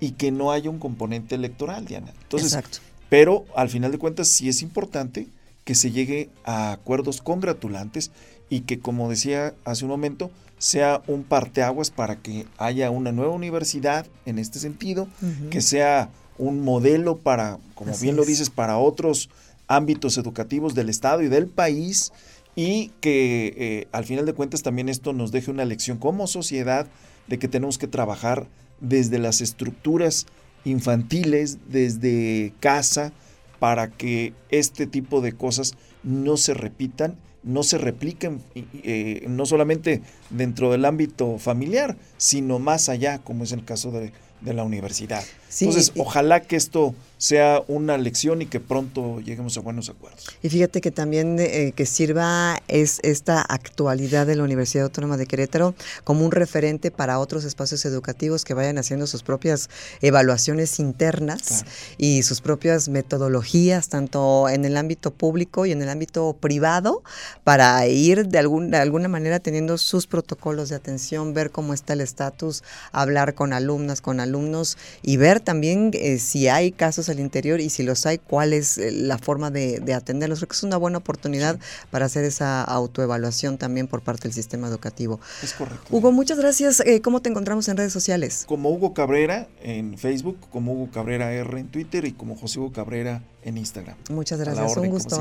y 0.00 0.12
que 0.12 0.30
no 0.30 0.52
haya 0.52 0.70
un 0.70 0.78
componente 0.78 1.34
electoral, 1.34 1.86
Diana. 1.86 2.12
Entonces, 2.22 2.52
Exacto. 2.52 2.78
pero 3.08 3.44
al 3.54 3.68
final 3.68 3.92
de 3.92 3.98
cuentas 3.98 4.28
sí 4.28 4.48
es 4.48 4.62
importante 4.62 5.26
que 5.64 5.74
se 5.74 5.90
llegue 5.90 6.30
a 6.44 6.72
acuerdos 6.72 7.20
congratulantes 7.22 8.10
y 8.48 8.60
que, 8.60 8.78
como 8.78 9.08
decía 9.10 9.54
hace 9.64 9.84
un 9.84 9.90
momento, 9.90 10.30
sea 10.58 11.02
un 11.06 11.24
parteaguas 11.24 11.90
para 11.90 12.16
que 12.16 12.46
haya 12.56 12.90
una 12.90 13.12
nueva 13.12 13.32
universidad 13.32 14.06
en 14.24 14.38
este 14.38 14.58
sentido, 14.58 15.08
uh 15.20 15.26
-huh. 15.26 15.48
que 15.50 15.60
sea 15.60 16.08
un 16.38 16.62
modelo 16.62 17.16
para, 17.16 17.58
como 17.74 17.90
Así 17.92 18.02
bien 18.04 18.14
es. 18.14 18.18
lo 18.18 18.24
dices, 18.24 18.50
para 18.50 18.78
otros 18.78 19.28
ámbitos 19.66 20.16
educativos 20.18 20.74
del 20.74 20.88
Estado 20.88 21.22
y 21.22 21.28
del 21.28 21.46
país 21.48 22.12
y 22.56 22.88
que 23.00 23.54
eh, 23.56 23.88
al 23.92 24.04
final 24.04 24.26
de 24.26 24.32
cuentas 24.32 24.62
también 24.62 24.88
esto 24.88 25.12
nos 25.12 25.30
deje 25.30 25.50
una 25.50 25.64
lección 25.64 25.98
como 25.98 26.26
sociedad 26.26 26.88
de 27.28 27.38
que 27.38 27.46
tenemos 27.46 27.78
que 27.78 27.86
trabajar 27.86 28.48
desde 28.80 29.18
las 29.18 29.40
estructuras 29.40 30.26
infantiles, 30.64 31.58
desde 31.68 32.52
casa, 32.58 33.12
para 33.60 33.90
que 33.90 34.32
este 34.48 34.86
tipo 34.86 35.20
de 35.20 35.32
cosas 35.32 35.74
no 36.02 36.36
se 36.36 36.54
repitan, 36.54 37.16
no 37.42 37.62
se 37.62 37.78
repliquen, 37.78 38.42
eh, 38.54 39.24
no 39.28 39.46
solamente 39.46 40.02
dentro 40.30 40.72
del 40.72 40.84
ámbito 40.84 41.38
familiar, 41.38 41.96
sino 42.16 42.58
más 42.58 42.88
allá, 42.88 43.18
como 43.18 43.44
es 43.44 43.52
el 43.52 43.64
caso 43.64 43.92
de 43.92 44.12
de 44.40 44.54
la 44.54 44.64
universidad. 44.64 45.24
Entonces, 45.60 45.92
ojalá 45.96 46.40
que 46.40 46.56
esto 46.56 46.94
sea 47.18 47.62
una 47.66 47.96
lección 47.96 48.42
y 48.42 48.46
que 48.46 48.60
pronto 48.60 49.20
lleguemos 49.20 49.56
a 49.56 49.60
buenos 49.60 49.88
acuerdos. 49.88 50.26
Y 50.42 50.48
fíjate 50.48 50.80
que 50.80 50.90
también 50.90 51.36
eh, 51.38 51.72
que 51.74 51.86
sirva 51.86 52.60
es 52.68 53.00
esta 53.02 53.40
actualidad 53.40 54.26
de 54.26 54.36
la 54.36 54.44
Universidad 54.44 54.84
Autónoma 54.84 55.16
de 55.16 55.26
Querétaro 55.26 55.74
como 56.04 56.24
un 56.24 56.32
referente 56.32 56.90
para 56.90 57.18
otros 57.18 57.44
espacios 57.44 57.84
educativos 57.86 58.44
que 58.44 58.54
vayan 58.54 58.78
haciendo 58.78 59.06
sus 59.06 59.22
propias 59.22 59.70
evaluaciones 60.02 60.78
internas 60.78 61.64
y 61.96 62.22
sus 62.22 62.40
propias 62.40 62.88
metodologías, 62.88 63.88
tanto 63.88 64.48
en 64.48 64.64
el 64.64 64.76
ámbito 64.76 65.10
público 65.10 65.66
y 65.66 65.72
en 65.72 65.82
el 65.82 65.88
ámbito 65.88 66.36
privado, 66.38 67.02
para 67.44 67.86
ir 67.86 68.28
de, 68.28 68.38
algún, 68.38 68.70
de 68.70 68.78
alguna 68.78 69.08
manera 69.08 69.40
teniendo 69.40 69.78
sus 69.78 70.06
protocolos 70.06 70.68
de 70.68 70.76
atención, 70.76 71.32
ver 71.32 71.50
cómo 71.50 71.72
está 71.72 71.94
el 71.94 72.02
estatus, 72.02 72.62
hablar 72.92 73.34
con 73.34 73.52
alumnas, 73.52 74.00
con 74.00 74.20
alumnos 74.20 74.76
y 75.02 75.16
ver 75.16 75.40
también 75.40 75.90
eh, 75.94 76.18
si 76.18 76.48
hay 76.48 76.72
casos 76.72 77.05
al 77.08 77.20
interior 77.20 77.60
y 77.60 77.70
si 77.70 77.82
los 77.82 78.06
hay, 78.06 78.18
cuál 78.18 78.52
es 78.52 78.78
eh, 78.78 78.90
la 78.92 79.18
forma 79.18 79.50
de, 79.50 79.82
atenderlos. 79.94 80.40
Creo 80.40 80.48
que 80.48 80.54
es 80.54 80.62
una 80.62 80.76
buena 80.76 80.98
oportunidad 80.98 81.58
para 81.90 82.06
hacer 82.06 82.24
esa 82.24 82.62
autoevaluación 82.62 83.58
también 83.58 83.86
por 83.86 84.02
parte 84.02 84.24
del 84.24 84.32
sistema 84.32 84.68
educativo. 84.68 85.20
Es 85.42 85.52
correcto. 85.52 85.86
Hugo, 85.90 86.12
muchas 86.12 86.38
gracias. 86.38 86.80
Eh, 86.80 87.00
¿Cómo 87.00 87.22
te 87.22 87.30
encontramos 87.30 87.68
en 87.68 87.76
redes 87.76 87.92
sociales? 87.92 88.44
Como 88.46 88.70
Hugo 88.70 88.94
Cabrera 88.94 89.48
en 89.62 89.98
Facebook, 89.98 90.38
como 90.50 90.72
Hugo 90.72 90.90
Cabrera 90.92 91.32
R 91.32 91.58
en 91.58 91.68
Twitter 91.68 92.04
y 92.04 92.12
como 92.12 92.36
José 92.36 92.58
Hugo 92.60 92.72
Cabrera 92.72 93.22
en 93.42 93.58
Instagram. 93.58 93.96
Muchas 94.10 94.38
gracias. 94.40 94.76
Un 94.76 94.90
gusto. 94.90 95.18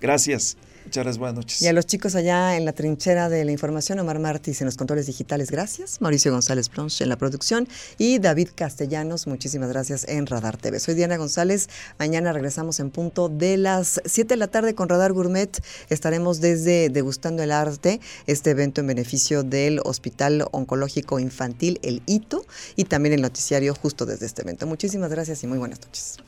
Gracias. 0.00 0.56
Muchas 0.86 1.18
buenas 1.18 1.34
noches. 1.34 1.62
Y 1.62 1.66
a 1.66 1.72
los 1.72 1.84
chicos 1.84 2.14
allá 2.14 2.56
en 2.56 2.64
la 2.64 2.72
trinchera 2.72 3.28
de 3.28 3.44
la 3.44 3.50
información, 3.50 3.98
Omar 3.98 4.20
Martis 4.20 4.60
en 4.60 4.66
los 4.66 4.76
controles 4.76 5.06
digitales, 5.06 5.50
gracias. 5.50 6.00
Mauricio 6.00 6.30
González 6.30 6.70
Bronche 6.70 7.02
en 7.02 7.10
la 7.10 7.16
producción 7.16 7.68
y 7.98 8.20
David 8.20 8.50
Castellanos, 8.54 9.26
muchísimas 9.26 9.68
gracias 9.68 10.06
en 10.08 10.26
Radar 10.26 10.56
TV. 10.56 10.78
Soy 10.78 10.94
Diana 10.94 11.16
González. 11.16 11.68
Mañana 11.98 12.32
regresamos 12.32 12.78
en 12.78 12.90
punto 12.90 13.28
de 13.28 13.56
las 13.56 14.00
7 14.04 14.34
de 14.34 14.36
la 14.36 14.46
tarde 14.46 14.76
con 14.76 14.88
Radar 14.88 15.12
Gourmet. 15.12 15.60
Estaremos 15.90 16.40
desde 16.40 16.88
Degustando 16.88 17.42
el 17.42 17.50
Arte, 17.50 18.00
este 18.28 18.50
evento 18.50 18.80
en 18.80 18.86
beneficio 18.86 19.42
del 19.42 19.80
Hospital 19.84 20.46
Oncológico 20.52 21.18
Infantil, 21.18 21.80
el 21.82 22.02
HITO, 22.06 22.46
y 22.76 22.84
también 22.84 23.12
el 23.12 23.22
noticiario 23.22 23.74
justo 23.74 24.06
desde 24.06 24.26
este 24.26 24.42
evento. 24.42 24.68
Muchísimas 24.68 25.10
gracias 25.10 25.42
y 25.42 25.48
muy 25.48 25.58
buenas 25.58 25.80
noches. 25.80 26.18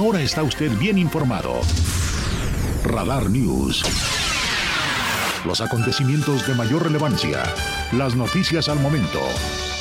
Ahora 0.00 0.22
está 0.22 0.42
usted 0.42 0.70
bien 0.78 0.96
informado. 0.96 1.60
Radar 2.84 3.28
News. 3.28 3.82
Los 5.44 5.60
acontecimientos 5.60 6.46
de 6.46 6.54
mayor 6.54 6.84
relevancia, 6.84 7.42
las 7.92 8.16
noticias 8.16 8.70
al 8.70 8.80
momento 8.80 9.20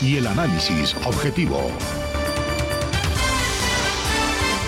y 0.02 0.18
el 0.18 0.28
análisis 0.28 0.94
objetivo. 1.06 1.72